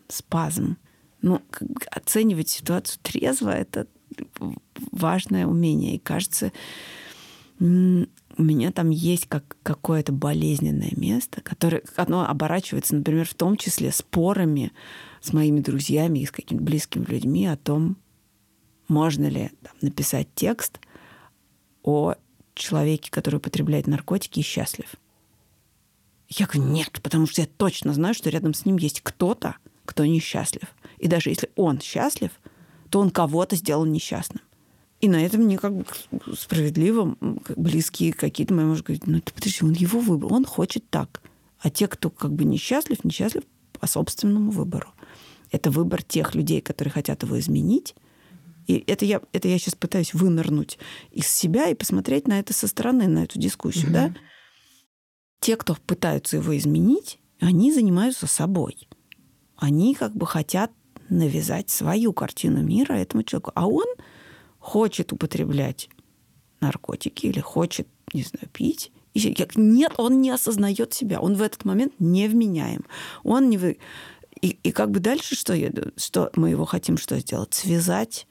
спазм. 0.09 0.75
Ну, 1.21 1.41
оценивать 1.89 2.49
ситуацию 2.49 2.99
трезво— 3.01 3.49
это 3.51 3.87
важное 4.91 5.47
умение. 5.47 5.95
И 5.95 5.99
кажется, 5.99 6.51
у 8.39 8.41
меня 8.41 8.71
там 8.71 8.89
есть 8.89 9.27
как 9.27 9.57
какое-то 9.63 10.13
болезненное 10.13 10.93
место, 10.95 11.41
которое 11.41 11.83
оно 11.97 12.25
оборачивается, 12.25 12.95
например, 12.95 13.27
в 13.27 13.33
том 13.33 13.57
числе 13.57 13.91
спорами 13.91 14.71
с 15.19 15.33
моими 15.33 15.59
друзьями 15.59 16.19
и 16.19 16.25
с 16.25 16.31
какими-то 16.31 16.63
близкими 16.63 17.03
людьми 17.03 17.45
о 17.47 17.57
том, 17.57 17.97
можно 18.87 19.27
ли 19.27 19.51
там, 19.61 19.73
написать 19.81 20.29
текст 20.35 20.79
о 21.83 22.15
человеке, 22.53 23.11
который 23.11 23.35
употребляет 23.35 23.87
наркотики 23.87 24.39
и 24.39 24.43
счастлив. 24.43 24.87
Я 26.29 26.45
говорю, 26.45 26.71
нет, 26.71 27.01
потому 27.03 27.27
что 27.27 27.41
я 27.41 27.47
точно 27.57 27.93
знаю, 27.93 28.13
что 28.13 28.29
рядом 28.29 28.53
с 28.53 28.63
ним 28.63 28.77
есть 28.77 29.01
кто-то, 29.01 29.57
кто 29.83 30.05
несчастлив. 30.05 30.69
И 30.97 31.09
даже 31.09 31.29
если 31.29 31.51
он 31.57 31.81
счастлив, 31.81 32.31
то 32.89 33.01
он 33.01 33.11
кого-то 33.11 33.57
сделал 33.57 33.83
несчастным. 33.83 34.41
И 35.01 35.07
на 35.07 35.25
этом 35.25 35.41
мне 35.41 35.57
как 35.57 35.73
бы 35.75 35.85
справедливо 36.35 37.15
близкие 37.55 38.11
какие-то 38.11 38.53
мои 38.53 38.65
муж 38.65 38.83
говорят, 38.83 39.07
ну 39.07 39.21
ты 39.21 39.33
подожди, 39.33 39.63
он 39.63 39.71
его 39.71 39.99
выбрал, 39.99 40.33
он 40.33 40.45
хочет 40.45 40.89
так. 40.89 41.21
А 41.59 41.69
те, 41.69 41.87
кто 41.87 42.09
как 42.09 42.33
бы 42.33 42.43
несчастлив, 42.43 43.03
несчастлив 43.03 43.43
по 43.79 43.87
собственному 43.87 44.51
выбору. 44.51 44.89
Это 45.51 45.71
выбор 45.71 46.03
тех 46.03 46.35
людей, 46.35 46.61
которые 46.61 46.91
хотят 46.91 47.23
его 47.23 47.39
изменить. 47.39 47.95
И 48.67 48.83
это 48.87 49.05
я, 49.05 49.21
это 49.31 49.47
я 49.47 49.57
сейчас 49.57 49.75
пытаюсь 49.75 50.13
вынырнуть 50.13 50.77
из 51.11 51.27
себя 51.27 51.69
и 51.69 51.75
посмотреть 51.75 52.27
на 52.27 52.39
это 52.39 52.53
со 52.53 52.67
стороны, 52.67 53.07
на 53.07 53.23
эту 53.23 53.39
дискуссию. 53.39 53.87
Mm-hmm. 53.87 53.93
Да? 53.93 54.15
Те, 55.39 55.55
кто 55.55 55.75
пытаются 55.87 56.37
его 56.37 56.55
изменить, 56.57 57.19
они 57.39 57.71
занимаются 57.73 58.27
собой. 58.27 58.87
Они 59.55 59.95
как 59.95 60.15
бы 60.15 60.27
хотят 60.27 60.71
навязать 61.09 61.69
свою 61.69 62.13
картину 62.13 62.61
мира 62.61 62.93
этому 62.93 63.23
человеку. 63.23 63.51
А 63.55 63.67
он 63.67 63.87
хочет 64.59 65.11
употреблять 65.13 65.89
наркотики 66.61 67.27
или 67.27 67.39
хочет, 67.39 67.87
не 68.13 68.23
знаю, 68.23 68.49
пить, 68.51 68.91
и 69.13 69.35
нет, 69.55 69.93
он 69.97 70.21
не 70.21 70.29
осознает 70.29 70.93
себя, 70.93 71.19
он 71.19 71.35
в 71.35 71.41
этот 71.41 71.65
момент 71.65 71.93
невменяем. 71.99 72.85
Он 73.23 73.49
не 73.49 73.57
вы... 73.57 73.79
и, 74.41 74.49
и 74.49 74.71
как 74.71 74.91
бы 74.91 74.99
дальше 74.99 75.35
что, 75.35 75.53
я, 75.53 75.71
что 75.97 76.31
мы 76.35 76.51
его 76.51 76.65
хотим 76.65 76.97
что 76.97 77.19
сделать? 77.19 77.53
Связать 77.53 78.27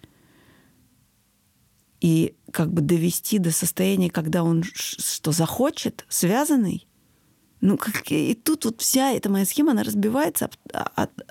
и 2.00 2.36
как 2.52 2.72
бы 2.72 2.80
довести 2.80 3.38
до 3.38 3.50
состояния, 3.50 4.10
когда 4.10 4.44
он 4.44 4.62
что 4.62 5.32
захочет, 5.32 6.04
связанный, 6.08 6.86
ну, 7.60 7.76
как, 7.76 8.10
и 8.10 8.34
тут 8.34 8.64
вот 8.64 8.80
вся 8.80 9.12
эта 9.12 9.28
моя 9.30 9.44
схема, 9.44 9.72
она 9.72 9.82
разбивается 9.82 10.48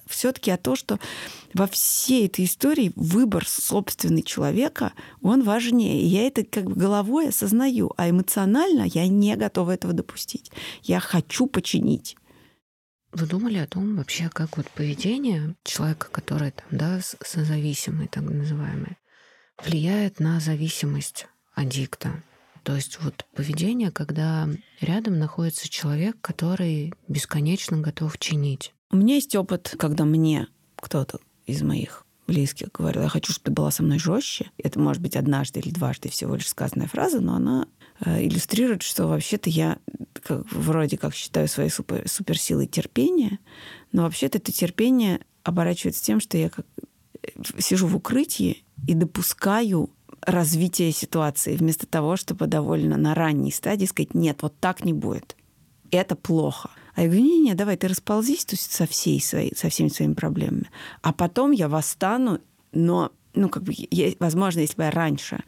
все-таки 0.07 0.51
о 0.51 0.57
том, 0.57 0.75
что 0.75 0.99
во 1.53 1.67
всей 1.67 2.27
этой 2.27 2.45
истории 2.45 2.91
выбор 2.95 3.47
собственный 3.47 4.23
человека, 4.23 4.93
он 5.21 5.43
важнее. 5.43 6.01
И 6.01 6.05
я 6.05 6.27
это 6.27 6.43
как 6.43 6.65
бы 6.65 6.75
головой 6.75 7.29
осознаю, 7.29 7.93
а 7.97 8.09
эмоционально 8.09 8.83
я 8.83 9.07
не 9.07 9.35
готова 9.35 9.71
этого 9.71 9.93
допустить. 9.93 10.51
Я 10.83 10.99
хочу 10.99 11.47
починить. 11.47 12.17
Вы 13.13 13.25
думали 13.25 13.57
о 13.57 13.67
том 13.67 13.95
вообще, 13.95 14.29
как 14.29 14.57
вот 14.57 14.69
поведение 14.69 15.55
человека, 15.63 16.09
который 16.11 16.51
там, 16.51 16.65
да, 16.71 16.99
созависимый, 17.25 18.07
так 18.07 18.23
называемый, 18.23 18.97
влияет 19.63 20.19
на 20.19 20.39
зависимость 20.41 21.27
аддикта? 21.55 22.21
То 22.67 22.75
есть 22.75 22.99
вот 23.01 23.25
поведение, 23.33 23.91
когда 23.91 24.49
рядом 24.81 25.17
находится 25.19 25.69
человек, 25.69 26.17
который 26.19 26.93
бесконечно 27.07 27.77
готов 27.77 28.17
чинить. 28.17 28.73
У 28.91 28.97
меня 28.97 29.15
есть 29.15 29.33
опыт, 29.37 29.73
когда 29.79 30.03
мне 30.03 30.49
кто-то 30.75 31.19
из 31.45 31.61
моих 31.61 32.05
близких 32.27 32.73
говорил, 32.73 33.03
я 33.03 33.07
хочу, 33.07 33.31
чтобы 33.31 33.45
ты 33.45 33.51
была 33.51 33.71
со 33.71 33.83
мной 33.83 33.99
жестче. 33.99 34.51
Это 34.57 34.81
может 34.81 35.01
быть 35.01 35.15
однажды 35.15 35.61
или 35.61 35.69
дважды 35.69 36.09
всего 36.09 36.35
лишь 36.35 36.49
сказанная 36.49 36.89
фраза, 36.89 37.21
но 37.21 37.35
она 37.35 37.69
э, 38.01 38.25
иллюстрирует, 38.27 38.81
что 38.81 39.07
вообще-то 39.07 39.49
я 39.49 39.79
как, 40.21 40.51
вроде 40.51 40.97
как 40.97 41.15
считаю 41.15 41.47
своей 41.47 41.69
супер, 41.69 42.03
суперсилой 42.05 42.67
терпения, 42.67 43.39
но 43.93 44.03
вообще-то 44.03 44.39
это 44.39 44.51
терпение 44.51 45.21
оборачивается 45.43 46.03
тем, 46.03 46.19
что 46.19 46.37
я 46.37 46.49
как 46.49 46.65
сижу 47.59 47.87
в 47.87 47.95
укрытии 47.95 48.65
и 48.85 48.93
допускаю 48.93 49.89
развития 50.27 50.91
ситуации, 50.91 51.55
вместо 51.55 51.87
того, 51.87 52.17
чтобы 52.17 52.47
довольно 52.47 52.97
на 52.97 53.15
ранней 53.15 53.51
стадии 53.51 53.85
сказать, 53.85 54.13
нет, 54.13 54.43
вот 54.43 54.59
так 54.59 54.83
не 54.83 54.93
будет. 54.93 55.37
Это 55.89 56.15
плохо. 56.15 56.69
А 56.95 57.03
я 57.03 57.07
говорю, 57.07 57.23
не-не, 57.23 57.55
давай 57.55 57.77
ты 57.77 57.87
расползись 57.87 58.43
то 58.43 58.55
есть 58.55 58.71
со, 58.71 58.85
всей 58.85 59.21
своей, 59.21 59.55
со 59.55 59.69
всеми 59.69 59.87
своими 59.87 60.13
проблемами. 60.13 60.69
А 61.01 61.13
потом 61.13 61.51
я 61.51 61.69
восстану, 61.69 62.39
но, 62.73 63.11
ну, 63.33 63.47
как 63.47 63.63
бы, 63.63 63.73
я, 63.75 64.11
возможно, 64.19 64.59
если 64.59 64.75
бы 64.75 64.83
я 64.83 64.91
раньше 64.91 65.43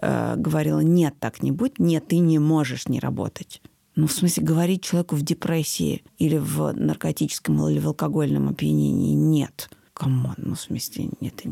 э, 0.00 0.34
говорила, 0.36 0.80
нет, 0.80 1.14
так 1.20 1.42
не 1.42 1.52
будет, 1.52 1.78
нет, 1.78 2.08
ты 2.08 2.18
не 2.18 2.38
можешь 2.38 2.88
не 2.88 3.00
работать. 3.00 3.60
Ну, 3.96 4.06
в 4.06 4.12
смысле, 4.12 4.44
говорить 4.44 4.82
человеку 4.82 5.16
в 5.16 5.22
депрессии 5.22 6.04
или 6.18 6.38
в 6.38 6.72
наркотическом 6.72 7.68
или 7.68 7.80
в 7.80 7.88
алкогольном 7.88 8.48
опьянении 8.48 9.14
нет. 9.14 9.68
Come 9.92 10.17
on, 10.17 10.36
ну, 10.38 10.54
в 10.54 10.60
смысле, 10.60 11.10
нет, 11.20 11.42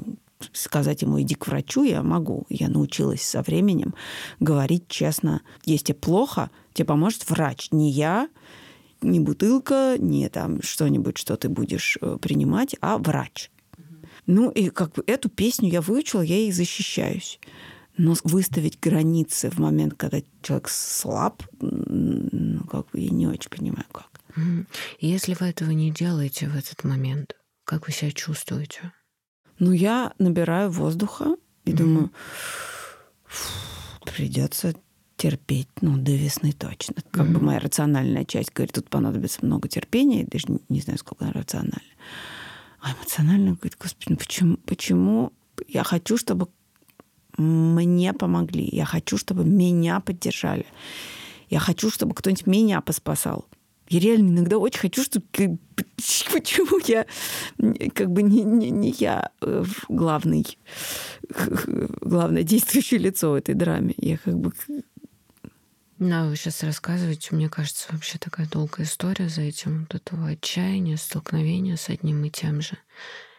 сказать 0.53 1.03
ему 1.03 1.21
иди 1.21 1.35
к 1.35 1.47
врачу 1.47 1.85
я 1.85 2.03
могу. 2.03 2.47
Я 2.49 2.69
научилась 2.69 3.23
со 3.23 3.43
временем 3.43 3.95
говорить 4.41 4.89
честно. 4.89 5.43
Если 5.65 5.93
плохо, 5.93 6.51
тебе 6.73 6.87
поможет 6.87 7.29
врач, 7.29 7.69
не 7.71 7.91
я, 7.91 8.29
не 9.01 9.21
бутылка, 9.21 9.97
не 9.99 10.29
там 10.29 10.63
что-нибудь, 10.63 11.19
что 11.19 11.37
ты 11.37 11.49
будешь 11.49 11.99
э, 12.01 12.19
принимать, 12.21 12.75
а 12.81 12.99
врач. 12.99 13.51
Ну 14.27 14.51
и 14.51 14.71
как 14.71 14.95
бы 14.95 15.05
эту 15.07 15.29
песню 15.29 15.71
я 15.71 15.81
выучила, 15.81 16.23
я 16.23 16.37
ей 16.37 16.53
защищаюсь. 16.53 17.39
Но 17.97 18.15
выставить 18.25 18.81
границы 18.81 19.51
в 19.51 19.59
момент, 19.59 19.95
когда 19.95 20.21
человек 20.43 20.69
слаб, 20.69 21.43
ну, 21.61 22.65
как 22.65 22.91
бы 22.91 22.99
я 22.99 23.11
не 23.11 23.27
очень 23.29 23.51
понимаю, 23.51 23.87
как. 23.93 24.09
Если 24.99 25.37
вы 25.39 25.47
этого 25.47 25.71
не 25.71 25.93
делаете 25.93 26.49
в 26.49 26.57
этот 26.57 26.83
момент, 26.83 27.37
как 27.65 27.87
вы 27.87 27.93
себя 27.93 28.11
чувствуете? 28.11 28.93
Ну, 29.59 29.73
я 29.73 30.13
набираю 30.19 30.71
воздуха 30.71 31.37
и 31.65 31.71
mm-hmm. 31.71 31.77
думаю, 31.77 32.11
придется 34.05 34.75
терпеть, 35.17 35.69
ну, 35.81 35.97
до 35.97 36.13
весны 36.13 36.53
точно. 36.53 36.97
Как 37.11 37.27
mm-hmm. 37.27 37.33
бы 37.33 37.41
моя 37.41 37.59
рациональная 37.61 38.25
часть 38.25 38.53
говорит, 38.53 38.75
тут 38.75 38.91
понадобится 38.91 39.45
много 39.45 39.69
терпения, 39.69 40.27
даже 40.27 40.47
не, 40.49 40.61
не 40.69 40.81
знаю, 40.81 40.99
сколько 40.99 41.25
она 41.25 41.33
рациональна. 41.33 41.81
А 42.81 42.93
эмоционально 42.93 43.53
говорит, 43.53 43.77
господи, 43.81 44.07
ну 44.11 44.17
почему, 44.17 44.57
почему 44.67 45.33
я 45.69 45.85
хочу, 45.85 46.19
чтобы 46.19 46.49
мне 47.39 48.13
помогли, 48.13 48.69
я 48.71 48.85
хочу, 48.85 49.17
чтобы 49.17 49.45
меня 49.45 50.01
поддержали, 50.01 50.67
я 51.49 51.61
хочу, 51.61 51.91
чтобы 51.91 52.15
кто-нибудь 52.15 52.47
меня 52.47 52.81
поспасал. 52.81 53.47
Я 53.95 54.01
реально 54.01 54.31
иногда 54.31 54.59
очень 54.59 54.81
хочу, 54.81 55.05
чтобы 55.05 55.27
почему 55.37 56.81
я 56.85 57.07
как 57.95 58.11
бы 58.11 58.23
не, 58.23 58.43
не, 58.43 58.71
не 58.71 58.91
я 58.91 59.31
э, 59.41 59.65
главный 59.89 60.59
главное 62.01 62.43
действующее 62.43 62.99
лицо 62.99 63.31
в 63.31 63.35
этой 63.35 63.55
драме. 63.55 63.95
Я 63.97 64.19
как 64.19 64.37
бы 64.37 64.53
да, 66.01 66.27
вы 66.27 66.35
сейчас 66.35 66.65
рассказываете, 66.65 67.37
мне 67.37 67.49
кажется, 67.49 67.87
вообще 67.93 68.19
такая 68.19 68.49
долгая 68.49 68.85
история 68.85 69.29
за 69.29 69.43
этим, 69.43 69.83
вот 69.83 69.95
этого 69.95 70.27
отчаяния, 70.27 70.97
столкновения 70.97 71.77
с 71.77 71.89
одним 71.89 72.25
и 72.25 72.31
тем 72.31 72.63
же. 72.63 72.77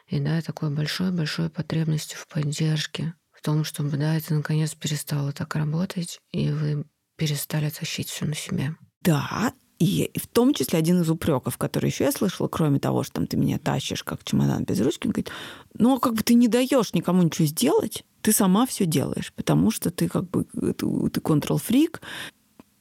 И 0.08 0.22
да, 0.22 0.42
такой 0.42 0.70
большой-большой 0.70 1.50
потребностью 1.50 2.18
в 2.18 2.28
поддержке, 2.28 3.14
в 3.34 3.42
том, 3.42 3.66
чтобы, 3.66 3.98
да, 3.98 4.16
это 4.16 4.34
наконец 4.34 4.74
перестало 4.74 5.34
так 5.34 5.54
работать, 5.58 6.22
и 6.32 6.50
вы 6.50 6.86
перестали 7.18 7.70
тащить 7.70 8.08
все 8.08 8.24
на 8.24 8.36
себе. 8.36 8.74
Да, 9.02 9.54
и 9.80 10.12
в 10.16 10.28
том 10.28 10.54
числе 10.54 10.80
один 10.80 11.02
из 11.02 11.10
упреков, 11.10 11.58
который 11.58 11.90
еще 11.90 12.06
я 12.06 12.12
слышала, 12.12 12.48
кроме 12.48 12.80
того, 12.80 13.04
что 13.04 13.16
там 13.16 13.28
ты 13.28 13.36
меня 13.38 13.60
тащишь 13.60 14.04
как 14.04 14.24
чемодан 14.24 14.64
без 14.64 14.80
ручки, 14.80 15.08
он 15.08 15.12
говорит, 15.12 15.32
ну 15.78 15.96
а 15.96 16.00
как 16.00 16.14
бы 16.14 16.24
ты 16.24 16.34
не 16.34 16.48
даешь 16.48 16.94
никому 16.94 17.24
ничего 17.24 17.46
сделать, 17.46 18.06
ты 18.22 18.32
сама 18.32 18.66
все 18.66 18.86
делаешь, 18.86 19.34
потому 19.36 19.72
что 19.72 19.92
ты 19.92 20.08
как 20.08 20.30
бы 20.30 20.46
ты, 20.46 21.10
ты 21.10 21.20
control-фрик. 21.20 22.02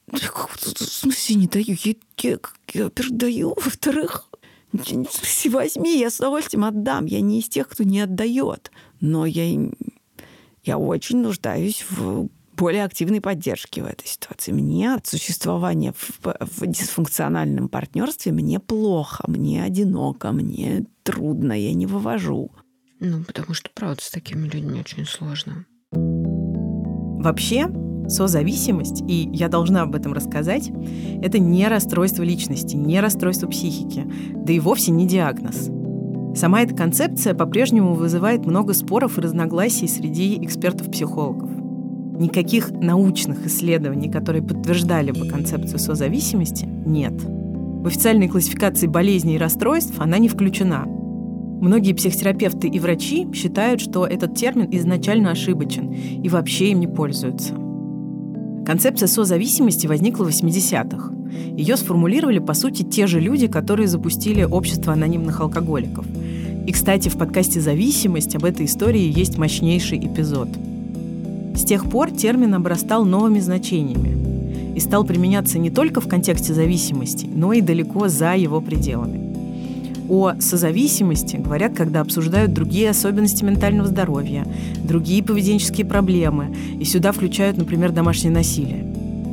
В 0.07 0.75
смысле 0.75 1.35
не 1.35 1.47
даю? 1.47 1.75
Я, 1.83 1.93
я, 2.21 2.39
я 2.73 2.83
во-первых, 2.85 3.17
даю, 3.17 3.53
во-вторых, 3.55 4.29
возьми, 5.45 5.99
я 5.99 6.09
с 6.09 6.19
удовольствием 6.19 6.65
отдам. 6.65 7.05
Я 7.05 7.21
не 7.21 7.39
из 7.39 7.49
тех, 7.49 7.67
кто 7.67 7.83
не 7.83 8.01
отдает. 8.01 8.71
Но 8.99 9.25
я, 9.25 9.45
я 10.63 10.77
очень 10.77 11.17
нуждаюсь 11.17 11.85
в 11.89 12.29
более 12.55 12.83
активной 12.83 13.21
поддержки 13.21 13.79
в 13.79 13.85
этой 13.85 14.07
ситуации. 14.07 14.51
Мне 14.51 14.93
от 14.93 15.07
существования 15.07 15.93
в, 15.93 16.35
в 16.39 16.67
дисфункциональном 16.67 17.69
партнерстве 17.69 18.31
мне 18.31 18.59
плохо, 18.59 19.23
мне 19.27 19.63
одиноко, 19.63 20.31
мне 20.31 20.85
трудно, 21.03 21.53
я 21.53 21.73
не 21.73 21.85
вывожу. 21.85 22.51
Ну, 22.99 23.23
потому 23.23 23.53
что, 23.53 23.69
правда, 23.73 24.01
с 24.01 24.09
такими 24.09 24.47
людьми 24.47 24.79
очень 24.79 25.05
сложно. 25.05 25.65
Вообще, 25.91 27.67
созависимость, 28.07 29.01
и 29.07 29.29
я 29.33 29.49
должна 29.49 29.81
об 29.81 29.95
этом 29.95 30.13
рассказать, 30.13 30.71
это 31.21 31.39
не 31.39 31.67
расстройство 31.67 32.23
личности, 32.23 32.75
не 32.75 32.99
расстройство 33.01 33.47
психики, 33.47 34.05
да 34.35 34.53
и 34.53 34.59
вовсе 34.59 34.91
не 34.91 35.07
диагноз. 35.07 35.69
Сама 36.37 36.61
эта 36.61 36.75
концепция 36.75 37.33
по-прежнему 37.33 37.93
вызывает 37.93 38.45
много 38.45 38.73
споров 38.73 39.17
и 39.17 39.21
разногласий 39.21 39.87
среди 39.87 40.37
экспертов-психологов. 40.43 41.64
Никаких 42.17 42.71
научных 42.71 43.45
исследований, 43.45 44.09
которые 44.09 44.41
подтверждали 44.41 45.11
бы 45.11 45.27
концепцию 45.27 45.79
созависимости, 45.79 46.65
нет. 46.85 47.13
В 47.21 47.87
официальной 47.87 48.29
классификации 48.29 48.87
болезней 48.87 49.35
и 49.35 49.37
расстройств 49.37 49.95
она 49.99 50.17
не 50.17 50.29
включена. 50.29 50.85
Многие 50.85 51.93
психотерапевты 51.93 52.69
и 52.69 52.79
врачи 52.79 53.27
считают, 53.33 53.81
что 53.81 54.05
этот 54.05 54.33
термин 54.35 54.67
изначально 54.71 55.31
ошибочен 55.31 55.91
и 55.91 56.29
вообще 56.29 56.71
им 56.71 56.79
не 56.79 56.87
пользуются. 56.87 57.53
Концепция 58.65 59.07
созависимости 59.07 59.85
возникла 59.85 60.23
в 60.23 60.29
80-х. 60.29 61.13
Ее 61.57 61.75
сформулировали, 61.75 62.39
по 62.39 62.53
сути, 62.53 62.83
те 62.83 63.07
же 63.07 63.19
люди, 63.19 63.47
которые 63.47 63.87
запустили 63.87 64.43
общество 64.43 64.93
анонимных 64.93 65.41
алкоголиков. 65.41 66.05
И, 66.65 66.71
кстати, 66.71 67.09
в 67.09 67.17
подкасте 67.17 67.59
«Зависимость» 67.59 68.35
об 68.35 68.45
этой 68.45 68.65
истории 68.65 69.11
есть 69.13 69.37
мощнейший 69.37 69.99
эпизод– 69.99 70.47
с 71.55 71.63
тех 71.63 71.89
пор 71.89 72.11
термин 72.11 72.53
обрастал 72.53 73.05
новыми 73.05 73.39
значениями 73.39 74.75
и 74.75 74.79
стал 74.79 75.05
применяться 75.05 75.57
не 75.57 75.69
только 75.69 76.01
в 76.01 76.07
контексте 76.07 76.53
зависимости, 76.53 77.27
но 77.33 77.53
и 77.53 77.61
далеко 77.61 78.09
за 78.09 78.35
его 78.35 78.59
пределами. 78.59 79.33
О 80.09 80.33
созависимости 80.39 81.37
говорят, 81.37 81.73
когда 81.73 82.01
обсуждают 82.01 82.53
другие 82.53 82.89
особенности 82.89 83.43
ментального 83.43 83.87
здоровья, 83.87 84.45
другие 84.83 85.23
поведенческие 85.23 85.85
проблемы, 85.85 86.55
и 86.79 86.83
сюда 86.83 87.11
включают, 87.11 87.57
например, 87.57 87.91
домашнее 87.91 88.31
насилие. 88.31 88.85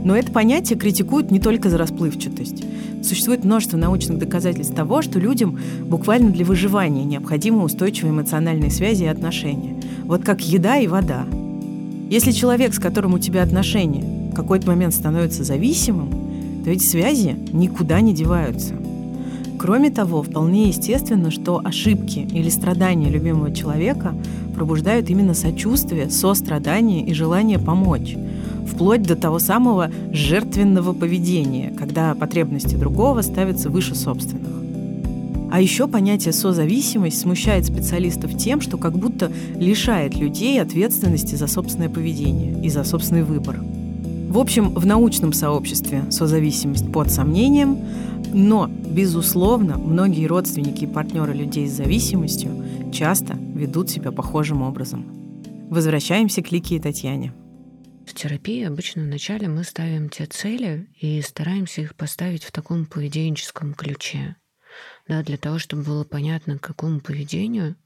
Но 0.05 0.17
это 0.17 0.33
понятие 0.33 0.79
критикуют 0.79 1.31
не 1.31 1.41
только 1.41 1.69
за 1.69 1.77
расплывчатость. 1.77 2.65
Существует 3.03 3.45
множество 3.45 3.77
научных 3.77 4.19
доказательств 4.19 4.75
того, 4.75 5.03
что 5.03 5.19
людям 5.19 5.59
буквально 5.87 6.31
для 6.31 6.45
выживания 6.45 7.05
необходимы 7.05 7.65
устойчивые 7.65 8.13
эмоциональные 8.13 8.71
связи 8.71 9.05
и 9.05 9.09
отношения. 9.09 9.77
Вот 10.05 10.25
как 10.25 10.41
еда 10.41 10.79
и 10.79 10.87
вода– 10.87 11.27
если 12.13 12.33
человек, 12.33 12.75
с 12.75 12.79
которым 12.79 13.15
у 13.15 13.19
тебя 13.19 13.43
отношения, 13.43 14.05
в 14.33 14.35
какой-то 14.35 14.67
момент 14.67 14.93
становится 14.93 15.45
зависимым, 15.45 16.11
то 16.63 16.69
эти 16.69 16.85
связи 16.85 17.35
никуда 17.55 18.03
не 18.03 18.13
деваются. 18.13 18.75
Кроме 19.59 19.91
того, 19.91 20.23
вполне 20.23 20.69
естественно, 20.69 21.31
что 21.31 21.63
ошибки 21.65 22.19
или 22.19 22.51
страдания 22.51 23.09
любимого 23.09 23.55
человека 23.55 24.15
пробуждают 24.55 25.09
именно 25.09 25.33
сочувствие, 25.33 26.11
сострадание 26.11 27.03
и 27.03 27.15
желание 27.15 27.59
помочь, 27.59 28.15
вплоть 28.71 29.05
до 29.05 29.17
того 29.17 29.39
самого 29.39 29.91
жертвенного 30.13 30.93
поведения, 30.93 31.73
когда 31.79 32.15
потребности 32.15 32.75
другого 32.75 33.23
ставятся 33.23 33.71
выше 33.71 33.95
собственных. 33.95 34.62
А 35.53 35.61
еще 35.61 35.87
понятие 35.87 36.33
созависимость 36.33 37.21
смущает 37.21 37.67
специалистов 37.67 38.39
тем, 38.39 38.63
что 38.63 38.79
как 38.79 38.97
будто 38.97 39.31
лишает 39.55 40.17
людей 40.17 40.59
ответственности 40.63 41.35
за 41.35 41.47
собственное 41.47 41.91
поведение 41.91 42.65
и 42.65 42.71
за 42.71 42.85
собственный 42.85 43.23
выбор. 43.23 43.61
В 43.61 44.39
общем, 44.39 44.71
в 44.71 44.87
научном 44.87 45.35
сообществе 45.35 46.11
созависимость 46.11 46.91
под 46.91 47.11
сомнением, 47.11 47.77
но, 48.33 48.67
безусловно, 48.67 49.77
многие 49.77 50.25
родственники 50.25 50.85
и 50.85 50.87
партнеры 50.87 51.35
людей 51.35 51.69
с 51.69 51.73
зависимостью 51.73 52.65
часто 52.91 53.35
ведут 53.55 53.91
себя 53.91 54.11
похожим 54.11 54.63
образом. 54.63 55.05
Возвращаемся 55.69 56.41
к 56.41 56.51
Лике 56.51 56.77
и 56.77 56.81
Татьяне. 56.81 57.35
В 58.07 58.15
терапии 58.15 58.65
обычно 58.65 59.03
вначале 59.03 59.49
мы 59.49 59.65
ставим 59.65 60.09
те 60.09 60.25
цели 60.25 60.89
и 60.99 61.21
стараемся 61.21 61.83
их 61.83 61.95
поставить 61.95 62.43
в 62.43 62.53
таком 62.53 62.87
поведенческом 62.87 63.75
ключе 63.75 64.37
да, 65.09 65.23
для 65.23 65.37
того, 65.37 65.59
чтобы 65.59 65.83
было 65.83 66.05
понятно, 66.05 66.59
к 66.59 66.63
какому 66.63 67.01
поведению 67.01 67.77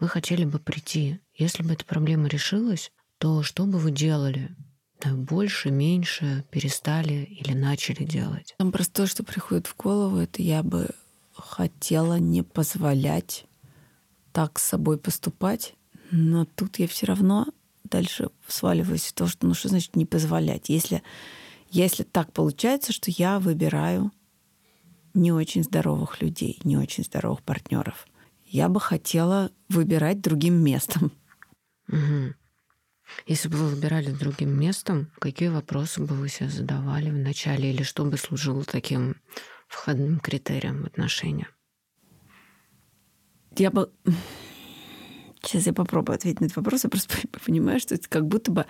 вы 0.00 0.08
хотели 0.08 0.44
бы 0.44 0.58
прийти. 0.58 1.20
Если 1.34 1.62
бы 1.62 1.72
эта 1.72 1.84
проблема 1.84 2.28
решилась, 2.28 2.90
то 3.18 3.42
что 3.42 3.64
бы 3.64 3.78
вы 3.78 3.90
делали? 3.90 4.54
Да, 5.00 5.14
больше, 5.14 5.70
меньше, 5.70 6.44
перестали 6.50 7.24
или 7.24 7.52
начали 7.52 8.04
делать? 8.04 8.54
Там 8.58 8.72
просто 8.72 9.02
то, 9.02 9.06
что 9.06 9.22
приходит 9.22 9.66
в 9.66 9.76
голову, 9.76 10.18
это 10.18 10.42
я 10.42 10.62
бы 10.62 10.88
хотела 11.34 12.18
не 12.18 12.42
позволять 12.42 13.46
так 14.32 14.58
с 14.58 14.64
собой 14.64 14.98
поступать, 14.98 15.74
но 16.10 16.44
тут 16.44 16.78
я 16.78 16.88
все 16.88 17.06
равно 17.06 17.46
дальше 17.84 18.30
сваливаюсь 18.48 19.06
в 19.06 19.12
то, 19.12 19.26
что 19.26 19.46
ну 19.46 19.54
что 19.54 19.68
значит 19.68 19.94
не 19.96 20.06
позволять? 20.06 20.68
Если, 20.68 21.02
если 21.70 22.02
так 22.02 22.32
получается, 22.32 22.92
что 22.92 23.10
я 23.10 23.38
выбираю 23.38 24.10
не 25.14 25.32
очень 25.32 25.62
здоровых 25.62 26.20
людей, 26.20 26.60
не 26.64 26.76
очень 26.76 27.04
здоровых 27.04 27.42
партнеров. 27.42 28.06
Я 28.44 28.68
бы 28.68 28.80
хотела 28.80 29.50
выбирать 29.68 30.20
другим 30.20 30.54
местом. 30.62 31.12
Угу. 31.88 32.34
Если 33.26 33.48
бы 33.48 33.56
вы 33.56 33.68
выбирали 33.68 34.10
другим 34.10 34.58
местом, 34.58 35.10
какие 35.18 35.48
вопросы 35.48 36.00
бы 36.00 36.14
вы 36.14 36.28
себе 36.28 36.48
задавали 36.48 37.10
в 37.10 37.18
начале 37.18 37.70
или 37.70 37.82
что 37.82 38.04
бы 38.04 38.16
служило 38.16 38.64
таким 38.64 39.16
входным 39.68 40.18
критерием 40.18 40.82
в 40.82 40.86
отношения? 40.86 41.48
Я 43.56 43.70
бы... 43.70 43.92
Сейчас 45.42 45.66
я 45.66 45.72
попробую 45.72 46.16
ответить 46.16 46.40
на 46.40 46.46
этот 46.46 46.56
вопрос. 46.56 46.84
Я 46.84 46.90
просто 46.90 47.16
понимаю, 47.44 47.78
что 47.78 47.94
это 47.94 48.08
как 48.08 48.26
будто 48.26 48.50
бы 48.50 48.66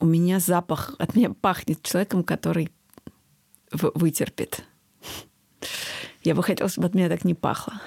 у 0.00 0.06
меня 0.06 0.40
запах, 0.40 0.94
от 0.98 1.14
меня 1.14 1.30
пахнет 1.30 1.82
человеком, 1.82 2.24
который 2.24 2.70
вытерпит. 3.70 4.64
Я 6.24 6.34
бы 6.34 6.42
хотела, 6.42 6.70
чтобы 6.70 6.88
от 6.88 6.94
меня 6.94 7.08
так 7.10 7.24
не 7.24 7.34
пахло. 7.34 7.80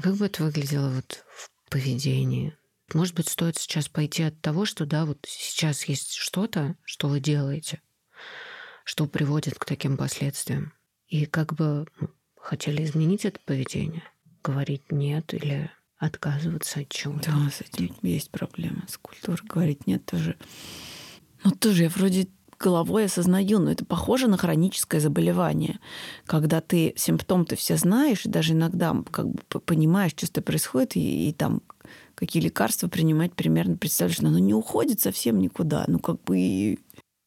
Как 0.00 0.14
бы 0.14 0.26
это 0.26 0.44
выглядело 0.44 0.90
вот 0.90 1.24
в 1.34 1.70
поведении? 1.70 2.54
Может 2.92 3.14
быть, 3.14 3.30
стоит 3.30 3.56
сейчас 3.56 3.88
пойти 3.88 4.24
от 4.24 4.38
того, 4.42 4.66
что 4.66 4.84
да, 4.84 5.06
вот 5.06 5.24
сейчас 5.26 5.84
есть 5.84 6.12
что-то, 6.12 6.76
что 6.84 7.08
вы 7.08 7.20
делаете, 7.20 7.80
что 8.84 9.06
приводит 9.06 9.58
к 9.58 9.64
таким 9.64 9.96
последствиям. 9.96 10.74
И 11.08 11.24
как 11.24 11.54
бы 11.54 11.86
ну, 11.98 12.10
хотели 12.36 12.84
изменить 12.84 13.24
это 13.24 13.40
поведение, 13.44 14.02
говорить 14.44 14.92
нет 14.92 15.32
или 15.32 15.70
отказываться 15.96 16.80
от 16.80 16.90
чего-то. 16.90 17.30
Да, 17.30 17.50
с 17.50 17.62
этим 17.62 17.94
есть 18.02 18.30
проблема. 18.30 18.84
С 18.86 18.98
культурой 18.98 19.38
говорить 19.44 19.86
нет 19.86 20.04
тоже. 20.04 20.36
Ну, 21.44 21.52
тоже 21.52 21.84
я 21.84 21.88
вроде 21.88 22.28
головой 22.62 23.06
осознаю, 23.06 23.58
но 23.58 23.72
это 23.72 23.84
похоже 23.84 24.28
на 24.28 24.36
хроническое 24.36 25.00
заболевание, 25.00 25.80
когда 26.26 26.60
ты 26.60 26.94
симптом 26.96 27.44
ты 27.44 27.56
все 27.56 27.76
знаешь, 27.76 28.24
и 28.24 28.28
даже 28.28 28.52
иногда 28.52 28.96
как 29.10 29.28
бы 29.28 29.60
понимаешь, 29.60 30.12
что 30.16 30.40
происходит, 30.42 30.96
и, 30.96 31.28
и 31.28 31.32
там 31.32 31.62
какие 32.14 32.42
лекарства 32.42 32.88
принимать 32.88 33.34
примерно 33.34 33.76
представляешь, 33.76 34.20
но 34.20 34.28
оно 34.28 34.38
не 34.38 34.54
уходит 34.54 35.00
совсем 35.00 35.38
никуда. 35.38 35.84
Ну, 35.88 35.98
как 35.98 36.22
бы... 36.22 36.78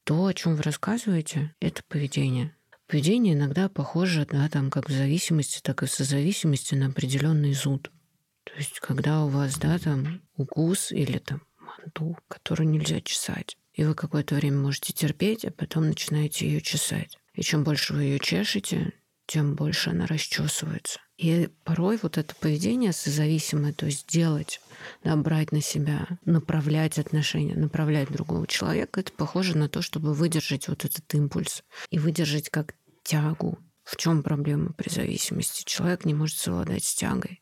То, 0.05 0.27
о 0.27 0.33
чем 0.33 0.55
вы 0.55 0.63
рассказываете, 0.63 1.53
это 1.59 1.81
поведение. 1.87 2.55
Поведение 2.87 3.33
иногда 3.33 3.69
похоже, 3.69 4.27
да, 4.29 4.47
там, 4.49 4.69
как 4.69 4.89
в 4.89 4.93
зависимости, 4.93 5.59
так 5.61 5.81
и 5.81 5.87
в 5.87 5.91
созависимости 5.91 6.75
на 6.75 6.87
определенный 6.87 7.53
зуд. 7.53 7.91
То 8.43 8.53
есть, 8.57 8.79
когда 8.79 9.25
у 9.25 9.27
вас, 9.27 9.57
да, 9.57 9.79
там, 9.79 10.21
укус 10.37 10.91
или 10.91 11.17
там 11.17 11.41
манту, 11.59 12.15
который 12.27 12.67
нельзя 12.67 13.01
чесать, 13.01 13.57
и 13.75 13.83
вы 13.83 13.93
какое-то 13.93 14.35
время 14.35 14.57
можете 14.57 14.93
терпеть, 14.93 15.45
а 15.45 15.51
потом 15.51 15.87
начинаете 15.87 16.47
ее 16.47 16.61
чесать. 16.61 17.17
И 17.33 17.41
чем 17.41 17.63
больше 17.63 17.93
вы 17.93 18.03
ее 18.03 18.19
чешете, 18.19 18.93
тем 19.27 19.55
больше 19.55 19.89
она 19.89 20.07
расчесывается. 20.07 20.99
И 21.17 21.49
порой 21.63 21.97
вот 22.01 22.17
это 22.17 22.35
поведение 22.35 22.93
созависимое, 22.93 23.73
то 23.73 23.85
есть 23.85 24.07
делать, 24.07 24.61
да, 25.03 25.15
брать 25.15 25.51
на 25.51 25.61
себя, 25.61 26.07
направлять 26.25 26.99
отношения, 26.99 27.55
направлять 27.55 28.11
другого 28.11 28.47
человека, 28.47 28.99
это 28.99 29.11
похоже 29.13 29.57
на 29.57 29.69
то, 29.69 29.81
чтобы 29.81 30.13
выдержать 30.13 30.67
вот 30.67 30.85
этот 30.85 31.13
импульс 31.13 31.63
и 31.89 31.99
выдержать 31.99 32.49
как 32.49 32.75
тягу. 33.03 33.59
В 33.83 33.97
чем 33.97 34.23
проблема 34.23 34.73
при 34.73 34.89
зависимости? 34.89 35.63
Человек 35.65 36.05
не 36.05 36.13
может 36.13 36.37
совладать 36.37 36.83
с 36.83 36.95
тягой. 36.95 37.41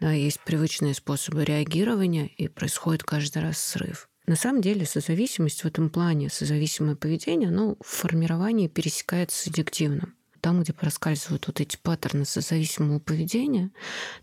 Да, 0.00 0.12
есть 0.12 0.40
привычные 0.40 0.94
способы 0.94 1.44
реагирования, 1.44 2.26
и 2.26 2.48
происходит 2.48 3.04
каждый 3.04 3.42
раз 3.42 3.58
срыв. 3.58 4.08
На 4.32 4.36
самом 4.36 4.62
деле 4.62 4.86
созависимость 4.86 5.60
в 5.60 5.66
этом 5.66 5.90
плане, 5.90 6.30
созависимое 6.30 6.96
поведение, 6.96 7.50
оно 7.50 7.76
в 7.82 7.86
формировании 7.86 8.66
пересекается 8.66 9.38
с 9.38 9.46
аддиктивным. 9.46 10.14
Там, 10.40 10.62
где 10.62 10.72
проскальзывают 10.72 11.46
вот 11.48 11.60
эти 11.60 11.76
паттерны 11.76 12.24
созависимого 12.24 12.98
поведения, 12.98 13.70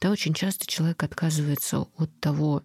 да, 0.01 0.09
очень 0.09 0.33
часто 0.33 0.65
человек 0.65 1.03
отказывается 1.03 1.85
от 1.95 2.09
того, 2.19 2.63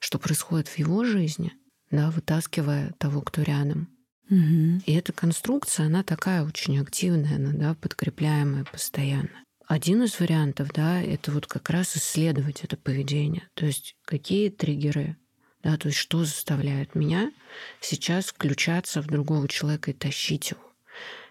что 0.00 0.18
происходит 0.18 0.68
в 0.68 0.78
его 0.78 1.04
жизни, 1.04 1.52
да, 1.90 2.10
вытаскивая 2.10 2.94
того, 2.96 3.20
кто 3.20 3.42
рядом. 3.42 3.90
Угу. 4.30 4.80
И 4.86 4.92
эта 4.94 5.12
конструкция, 5.12 5.84
она 5.84 6.02
такая 6.02 6.46
очень 6.46 6.78
активная, 6.80 7.36
она, 7.36 7.52
да, 7.52 7.74
подкрепляемая 7.74 8.64
постоянно. 8.64 9.44
Один 9.66 10.02
из 10.02 10.18
вариантов, 10.18 10.70
да, 10.72 11.02
это 11.02 11.30
вот 11.30 11.46
как 11.46 11.68
раз 11.68 11.94
исследовать 11.94 12.64
это 12.64 12.78
поведение. 12.78 13.50
То 13.52 13.66
есть 13.66 13.96
какие 14.06 14.48
триггеры 14.48 15.18
да, 15.66 15.76
то 15.76 15.88
есть 15.88 15.98
что 15.98 16.24
заставляет 16.24 16.94
меня 16.94 17.32
сейчас 17.80 18.26
включаться 18.26 19.02
в 19.02 19.08
другого 19.08 19.48
человека 19.48 19.90
и 19.90 19.94
тащить 19.94 20.52
его? 20.52 20.60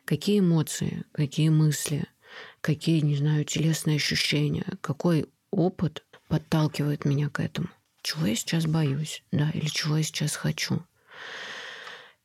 Какие 0.03 0.39
эмоции, 0.39 1.05
какие 1.13 1.47
мысли, 1.47 2.03
какие, 2.59 2.99
не 2.99 3.15
знаю, 3.15 3.45
телесные 3.45 3.95
ощущения, 3.95 4.65
какой 4.81 5.29
опыт 5.51 6.03
подталкивает 6.27 7.05
меня 7.05 7.29
к 7.29 7.39
этому? 7.39 7.69
Чего 8.01 8.25
я 8.25 8.35
сейчас 8.35 8.65
боюсь, 8.65 9.23
да, 9.31 9.51
или 9.53 9.67
чего 9.67 9.95
я 9.95 10.03
сейчас 10.03 10.35
хочу? 10.35 10.85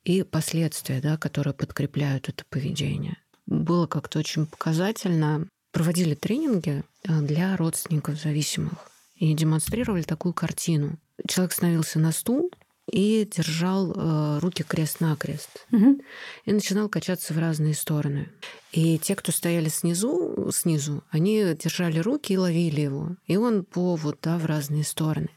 И 0.03 0.23
последствия, 0.23 0.99
да, 0.99 1.15
которые 1.15 1.53
подкрепляют 1.53 2.27
это 2.27 2.43
поведение. 2.49 3.15
Было 3.45 3.87
как-то 3.87 4.19
очень 4.19 4.47
показательно. 4.47 5.47
Проводили 5.71 6.15
тренинги 6.15 6.83
э, 7.07 7.21
для 7.21 7.55
родственников 7.55 8.19
зависимых 8.19 8.90
и 9.21 9.33
демонстрировали 9.35 10.01
такую 10.01 10.33
картину 10.33 10.97
человек 11.27 11.53
становился 11.53 11.99
на 11.99 12.11
стул 12.11 12.51
и 12.91 13.29
держал 13.31 13.91
э, 13.91 14.39
руки 14.39 14.63
крест-накрест. 14.63 15.67
Угу. 15.71 16.01
И 16.45 16.51
начинал 16.51 16.89
качаться 16.89 17.33
в 17.33 17.37
разные 17.37 17.75
стороны. 17.75 18.29
И 18.71 18.97
те, 18.97 19.15
кто 19.15 19.31
стояли 19.31 19.69
снизу, 19.69 20.49
снизу, 20.51 21.03
они 21.11 21.43
держали 21.53 21.99
руки 21.99 22.33
и 22.33 22.37
ловили 22.37 22.81
его. 22.81 23.15
И 23.27 23.37
он 23.37 23.63
по 23.63 23.95
вот, 23.95 24.17
да, 24.23 24.39
в 24.39 24.45
разные 24.45 24.83
стороны. 24.83 25.29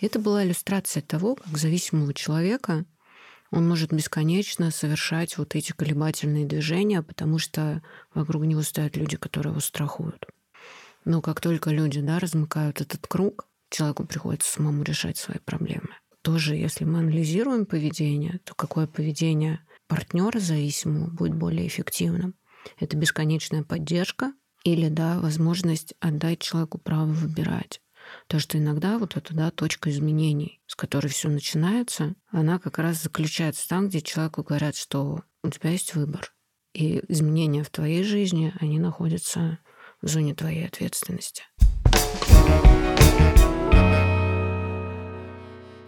И 0.00 0.06
это 0.06 0.18
была 0.18 0.44
иллюстрация 0.44 1.00
того, 1.00 1.36
как 1.36 1.56
зависимого 1.56 2.12
человека 2.12 2.84
он 3.50 3.66
может 3.66 3.92
бесконечно 3.92 4.70
совершать 4.70 5.38
вот 5.38 5.54
эти 5.54 5.72
колебательные 5.72 6.44
движения, 6.44 7.02
потому 7.02 7.38
что 7.38 7.82
вокруг 8.12 8.44
него 8.44 8.62
стоят 8.62 8.96
люди, 8.96 9.16
которые 9.16 9.52
его 9.52 9.60
страхуют. 9.60 10.26
Но 11.04 11.22
как 11.22 11.40
только 11.40 11.70
люди 11.70 12.00
да, 12.00 12.18
размыкают 12.18 12.80
этот 12.80 13.06
круг, 13.06 13.46
человеку 13.70 14.04
приходится 14.04 14.52
самому 14.52 14.82
решать 14.82 15.16
свои 15.16 15.38
проблемы. 15.38 15.90
Тоже, 16.22 16.56
если 16.56 16.84
мы 16.84 16.98
анализируем 16.98 17.64
поведение, 17.64 18.40
то 18.44 18.54
какое 18.54 18.86
поведение 18.86 19.60
партнера 19.86 20.38
зависимого 20.38 21.08
будет 21.08 21.34
более 21.34 21.66
эффективным? 21.66 22.34
Это 22.78 22.96
бесконечная 22.96 23.62
поддержка 23.62 24.32
или, 24.64 24.88
да, 24.88 25.20
возможность 25.20 25.94
отдать 26.00 26.40
человеку 26.40 26.78
право 26.78 27.06
выбирать. 27.06 27.80
То, 28.26 28.38
что 28.38 28.58
иногда 28.58 28.98
вот 28.98 29.16
эта 29.16 29.34
да, 29.34 29.50
точка 29.50 29.90
изменений, 29.90 30.60
с 30.66 30.74
которой 30.74 31.08
все 31.08 31.28
начинается, 31.28 32.14
она 32.28 32.58
как 32.58 32.78
раз 32.78 33.02
заключается 33.02 33.68
там, 33.68 33.88
где 33.88 34.00
человеку 34.00 34.42
говорят, 34.42 34.76
что 34.76 35.22
у 35.42 35.50
тебя 35.50 35.70
есть 35.70 35.94
выбор. 35.94 36.32
И 36.74 37.02
изменения 37.08 37.64
в 37.64 37.70
твоей 37.70 38.02
жизни, 38.02 38.54
они 38.60 38.78
находятся 38.78 39.58
в 40.02 40.08
зоне 40.08 40.34
твоей 40.34 40.66
ответственности. 40.66 41.44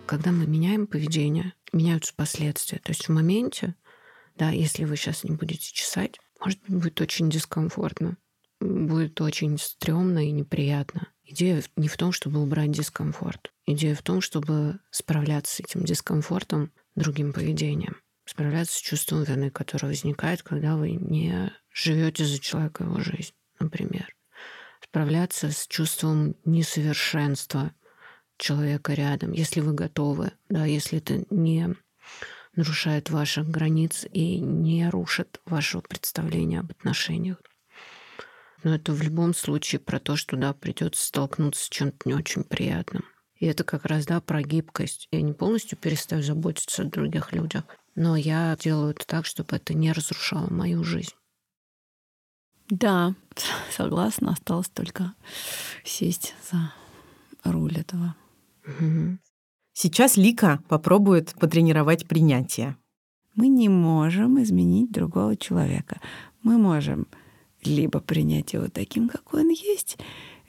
Когда 0.06 0.32
мы 0.32 0.46
меняем 0.46 0.86
поведение, 0.86 1.54
меняются 1.72 2.12
последствия. 2.14 2.78
То 2.78 2.90
есть 2.90 3.06
в 3.06 3.12
моменте, 3.12 3.76
да, 4.36 4.50
если 4.50 4.84
вы 4.84 4.96
сейчас 4.96 5.22
не 5.22 5.36
будете 5.36 5.72
чесать, 5.72 6.18
может 6.40 6.60
быть, 6.62 6.82
будет 6.82 7.00
очень 7.00 7.30
дискомфортно, 7.30 8.16
будет 8.60 9.20
очень 9.20 9.56
стрёмно 9.58 10.26
и 10.26 10.32
неприятно. 10.32 11.08
Идея 11.24 11.62
не 11.76 11.86
в 11.86 11.96
том, 11.96 12.10
чтобы 12.10 12.42
убрать 12.42 12.72
дискомфорт. 12.72 13.52
Идея 13.66 13.94
в 13.94 14.02
том, 14.02 14.20
чтобы 14.20 14.80
справляться 14.90 15.54
с 15.54 15.60
этим 15.60 15.84
дискомфортом 15.84 16.72
другим 16.96 17.32
поведением. 17.32 17.96
Справляться 18.24 18.76
с 18.76 18.80
чувством 18.80 19.22
вины, 19.22 19.50
которое 19.50 19.88
возникает, 19.88 20.42
когда 20.42 20.76
вы 20.76 20.90
не 20.90 21.52
живете 21.72 22.24
за 22.24 22.40
человека 22.40 22.84
его 22.84 22.98
жизнь, 23.00 23.32
например. 23.70 24.14
Справляться 24.82 25.50
с 25.50 25.66
чувством 25.66 26.34
несовершенства, 26.44 27.72
человека 28.36 28.94
рядом, 28.94 29.32
если 29.32 29.60
вы 29.60 29.74
готовы, 29.74 30.32
да, 30.48 30.64
если 30.64 30.98
это 30.98 31.24
не 31.30 31.76
нарушает 32.56 33.10
ваших 33.10 33.48
границ 33.48 34.06
и 34.10 34.40
не 34.40 34.88
рушит 34.88 35.40
вашего 35.44 35.82
представления 35.82 36.60
об 36.60 36.70
отношениях. 36.70 37.36
Но 38.62 38.74
это 38.74 38.92
в 38.92 39.02
любом 39.02 39.34
случае 39.34 39.78
про 39.78 40.00
то, 40.00 40.16
что 40.16 40.36
да, 40.36 40.52
придется 40.52 41.06
столкнуться 41.06 41.64
с 41.64 41.68
чем-то 41.68 42.08
не 42.08 42.14
очень 42.14 42.44
приятным. 42.44 43.04
И 43.36 43.46
это 43.46 43.64
как 43.64 43.86
раз, 43.86 44.04
да, 44.04 44.20
про 44.20 44.42
гибкость. 44.42 45.08
Я 45.10 45.22
не 45.22 45.32
полностью 45.32 45.78
перестаю 45.78 46.22
заботиться 46.22 46.82
о 46.82 46.86
других 46.86 47.32
людях, 47.32 47.64
но 47.94 48.16
я 48.16 48.56
делаю 48.60 48.90
это 48.90 49.06
так, 49.06 49.24
чтобы 49.24 49.56
это 49.56 49.72
не 49.72 49.92
разрушало 49.92 50.50
мою 50.50 50.84
жизнь. 50.84 51.14
Да, 52.70 53.14
согласна. 53.76 54.32
Осталось 54.32 54.68
только 54.68 55.14
сесть 55.84 56.34
за 56.50 56.72
руль 57.44 57.78
этого 57.78 58.14
Сейчас 59.72 60.16
Лика 60.16 60.60
попробует 60.68 61.34
потренировать 61.40 62.06
принятие. 62.06 62.76
Мы 63.34 63.48
не 63.48 63.68
можем 63.68 64.42
изменить 64.42 64.92
другого 64.92 65.36
человека. 65.36 66.00
Мы 66.42 66.58
можем 66.58 67.06
либо 67.64 68.00
принять 68.00 68.52
его 68.52 68.68
таким, 68.68 69.08
какой 69.08 69.42
он 69.42 69.50
есть, 69.50 69.98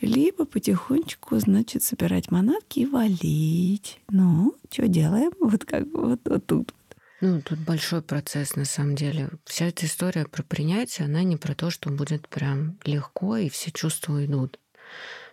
либо 0.02 0.46
потихонечку, 0.46 1.38
значит, 1.40 1.84
собирать 1.84 2.32
манатки 2.32 2.82
и 2.82 2.86
валить. 2.86 4.00
Ну, 4.10 4.56
что 4.70 4.88
делаем? 4.88 5.32
Вот 5.40 5.66
как 5.66 5.86
вот, 5.94 6.20
вот 6.26 6.46
тут. 6.46 6.74
Ну, 7.22 7.40
тут 7.40 7.60
большой 7.60 8.02
процесс, 8.02 8.56
на 8.56 8.66
самом 8.66 8.96
деле. 8.96 9.30
Вся 9.46 9.68
эта 9.68 9.86
история 9.86 10.26
про 10.26 10.42
принятие, 10.42 11.06
она 11.06 11.22
не 11.22 11.38
про 11.38 11.54
то, 11.54 11.70
что 11.70 11.92
будет 11.92 12.28
прям 12.28 12.80
легко, 12.84 13.38
и 13.38 13.48
все 13.48 13.72
чувства 13.72 14.14
уйдут. 14.14 14.60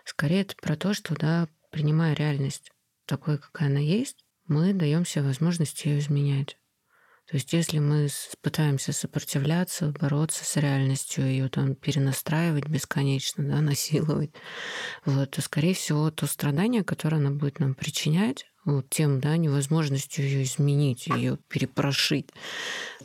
Скорее, 0.05 0.41
это 0.41 0.55
про 0.61 0.75
то, 0.75 0.93
что, 0.93 1.15
да, 1.15 1.47
принимая 1.71 2.13
реальность 2.13 2.71
такой, 3.07 3.39
какая 3.39 3.69
она 3.69 3.79
есть, 3.79 4.23
мы 4.45 4.73
даем 4.73 5.03
себе 5.03 5.23
возможность 5.23 5.83
ее 5.83 5.97
изменять. 5.97 6.57
То 7.25 7.37
есть 7.37 7.53
если 7.53 7.79
мы 7.79 8.07
пытаемся 8.41 8.91
сопротивляться, 8.91 9.91
бороться 9.99 10.45
с 10.45 10.57
реальностью, 10.57 11.25
ее 11.25 11.49
там 11.49 11.75
перенастраивать 11.75 12.67
бесконечно, 12.67 13.43
да, 13.43 13.61
насиловать, 13.61 14.31
вот, 15.05 15.31
то, 15.31 15.41
скорее 15.41 15.73
всего, 15.73 16.09
то 16.11 16.27
страдание, 16.27 16.83
которое 16.83 17.17
она 17.17 17.31
будет 17.31 17.59
нам 17.59 17.73
причинять, 17.73 18.48
тем, 18.89 19.19
да, 19.19 19.37
невозможностью 19.37 20.25
ее 20.25 20.43
изменить, 20.43 21.07
ее 21.07 21.37
перепрошить, 21.47 22.29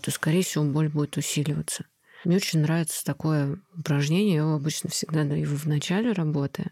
то, 0.00 0.10
скорее 0.10 0.42
всего, 0.42 0.64
боль 0.64 0.88
будет 0.88 1.16
усиливаться. 1.16 1.86
Мне 2.24 2.36
очень 2.36 2.60
нравится 2.60 3.04
такое 3.04 3.60
упражнение, 3.76 4.36
я 4.36 4.40
его 4.42 4.54
обычно 4.54 4.90
всегда 4.90 5.24
даю 5.24 5.46
в 5.46 5.66
начале 5.66 6.12
работы. 6.12 6.70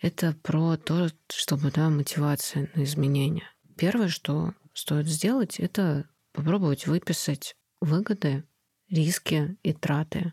Это 0.00 0.34
про 0.42 0.76
то, 0.76 1.08
чтобы, 1.28 1.70
да, 1.70 1.88
мотивация 1.88 2.68
на 2.74 2.82
изменения. 2.82 3.48
Первое, 3.76 4.08
что 4.08 4.54
стоит 4.74 5.06
сделать, 5.06 5.60
это 5.60 6.08
попробовать 6.32 6.86
выписать 6.86 7.54
выгоды, 7.80 8.44
риски 8.88 9.56
и 9.62 9.72
траты. 9.72 10.32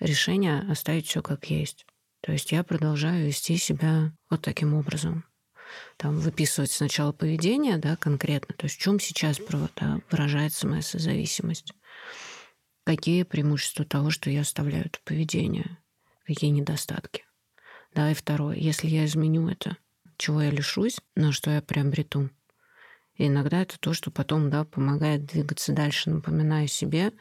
Решение 0.00 0.60
оставить 0.68 1.06
все 1.06 1.22
как 1.22 1.48
есть. 1.50 1.86
То 2.20 2.32
есть 2.32 2.50
я 2.50 2.64
продолжаю 2.64 3.26
вести 3.26 3.56
себя 3.56 4.12
вот 4.28 4.42
таким 4.42 4.74
образом. 4.74 5.24
Там 5.96 6.18
выписывать 6.18 6.70
сначала 6.70 7.12
поведение, 7.12 7.78
да, 7.78 7.96
конкретно, 7.96 8.54
то 8.54 8.66
есть 8.66 8.76
в 8.76 8.80
чем 8.80 9.00
сейчас 9.00 9.40
да, 9.76 10.00
выражается 10.10 10.66
моя 10.66 10.82
созависимость. 10.82 11.72
Какие 12.84 13.24
преимущества 13.24 13.84
того, 13.84 14.10
что 14.10 14.30
я 14.30 14.42
оставляю 14.42 14.86
это 14.86 14.98
поведение, 15.04 15.78
какие 16.24 16.50
недостатки. 16.50 17.24
Да, 17.94 18.10
и 18.10 18.14
второе, 18.14 18.56
если 18.56 18.88
я 18.88 19.04
изменю 19.06 19.48
это, 19.48 19.76
чего 20.16 20.42
я 20.42 20.50
лишусь, 20.50 21.00
но 21.14 21.32
что 21.32 21.50
я 21.50 21.62
приобрету. 21.62 22.30
И 23.14 23.26
иногда 23.26 23.62
это 23.62 23.78
то, 23.78 23.92
что 23.94 24.10
потом 24.10 24.50
да, 24.50 24.64
помогает 24.64 25.24
двигаться 25.26 25.72
дальше, 25.72 26.10
напоминая 26.10 26.66
себе 26.66 27.12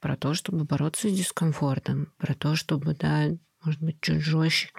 про 0.00 0.16
то, 0.16 0.34
чтобы 0.34 0.64
бороться 0.64 1.08
с 1.08 1.12
дискомфортом, 1.12 2.12
про 2.16 2.34
то, 2.34 2.56
чтобы, 2.56 2.94
да, 2.94 3.28
может 3.62 3.82
быть, 3.82 4.00
чуть 4.00 4.22
жестче 4.22 4.70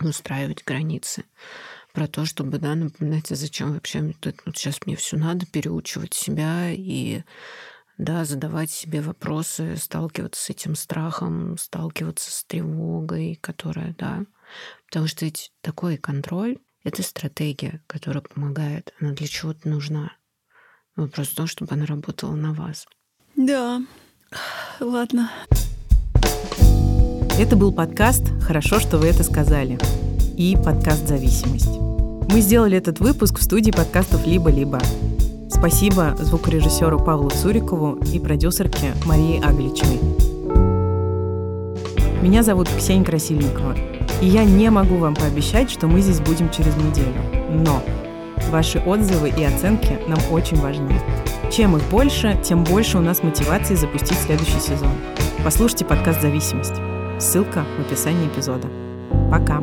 устраивать 0.00 0.64
границы, 0.64 1.24
про 1.98 2.06
то, 2.06 2.24
чтобы, 2.24 2.58
да, 2.58 2.76
напоминать, 2.76 3.32
а 3.32 3.34
зачем 3.34 3.72
вообще 3.72 4.14
вот 4.22 4.56
сейчас 4.56 4.78
мне 4.86 4.94
все 4.94 5.16
надо, 5.16 5.46
переучивать 5.46 6.14
себя 6.14 6.70
и 6.70 7.24
да, 7.96 8.24
задавать 8.24 8.70
себе 8.70 9.00
вопросы, 9.00 9.76
сталкиваться 9.76 10.40
с 10.40 10.48
этим 10.48 10.76
страхом, 10.76 11.58
сталкиваться 11.58 12.30
с 12.30 12.44
тревогой, 12.44 13.36
которая, 13.40 13.96
да. 13.98 14.20
Потому 14.86 15.08
что 15.08 15.24
ведь 15.24 15.50
такой 15.60 15.96
контроль 15.96 16.58
это 16.84 17.02
стратегия, 17.02 17.82
которая 17.88 18.22
помогает. 18.22 18.94
Она 19.00 19.10
для 19.10 19.26
чего-то 19.26 19.68
нужна. 19.68 20.12
Вопрос 20.94 21.26
в 21.26 21.34
том, 21.34 21.48
чтобы 21.48 21.74
она 21.74 21.84
работала 21.84 22.36
на 22.36 22.54
вас. 22.54 22.86
Да, 23.34 23.82
ладно. 24.78 25.32
Это 27.40 27.56
был 27.56 27.72
подкаст 27.72 28.22
«Хорошо, 28.40 28.78
что 28.78 28.98
вы 28.98 29.08
это 29.08 29.24
сказали» 29.24 29.80
и 30.36 30.54
подкаст 30.54 31.08
«Зависимость». 31.08 31.87
Мы 32.30 32.42
сделали 32.42 32.76
этот 32.76 33.00
выпуск 33.00 33.38
в 33.38 33.42
студии 33.42 33.70
подкастов 33.70 34.26
«Либо-либо». 34.26 34.78
Спасибо 35.48 36.14
звукорежиссеру 36.20 37.02
Павлу 37.02 37.30
Цурикову 37.30 37.98
и 38.12 38.18
продюсерке 38.18 38.92
Марии 39.06 39.42
Агличевой. 39.42 39.98
Меня 42.22 42.42
зовут 42.42 42.68
Ксения 42.68 43.04
Красильникова. 43.04 43.74
И 44.20 44.26
я 44.26 44.44
не 44.44 44.70
могу 44.70 44.96
вам 44.96 45.14
пообещать, 45.14 45.70
что 45.70 45.86
мы 45.86 46.02
здесь 46.02 46.20
будем 46.20 46.50
через 46.50 46.76
неделю. 46.76 47.22
Но 47.48 47.82
ваши 48.50 48.78
отзывы 48.78 49.30
и 49.30 49.44
оценки 49.44 49.98
нам 50.06 50.18
очень 50.30 50.60
важны. 50.60 51.00
Чем 51.50 51.78
их 51.78 51.82
больше, 51.90 52.38
тем 52.44 52.62
больше 52.62 52.98
у 52.98 53.00
нас 53.00 53.22
мотивации 53.22 53.74
запустить 53.74 54.18
следующий 54.18 54.60
сезон. 54.60 54.92
Послушайте 55.42 55.86
подкаст 55.86 56.20
«Зависимость». 56.20 56.74
Ссылка 57.18 57.64
в 57.78 57.86
описании 57.86 58.28
эпизода. 58.28 58.68
Пока! 59.30 59.62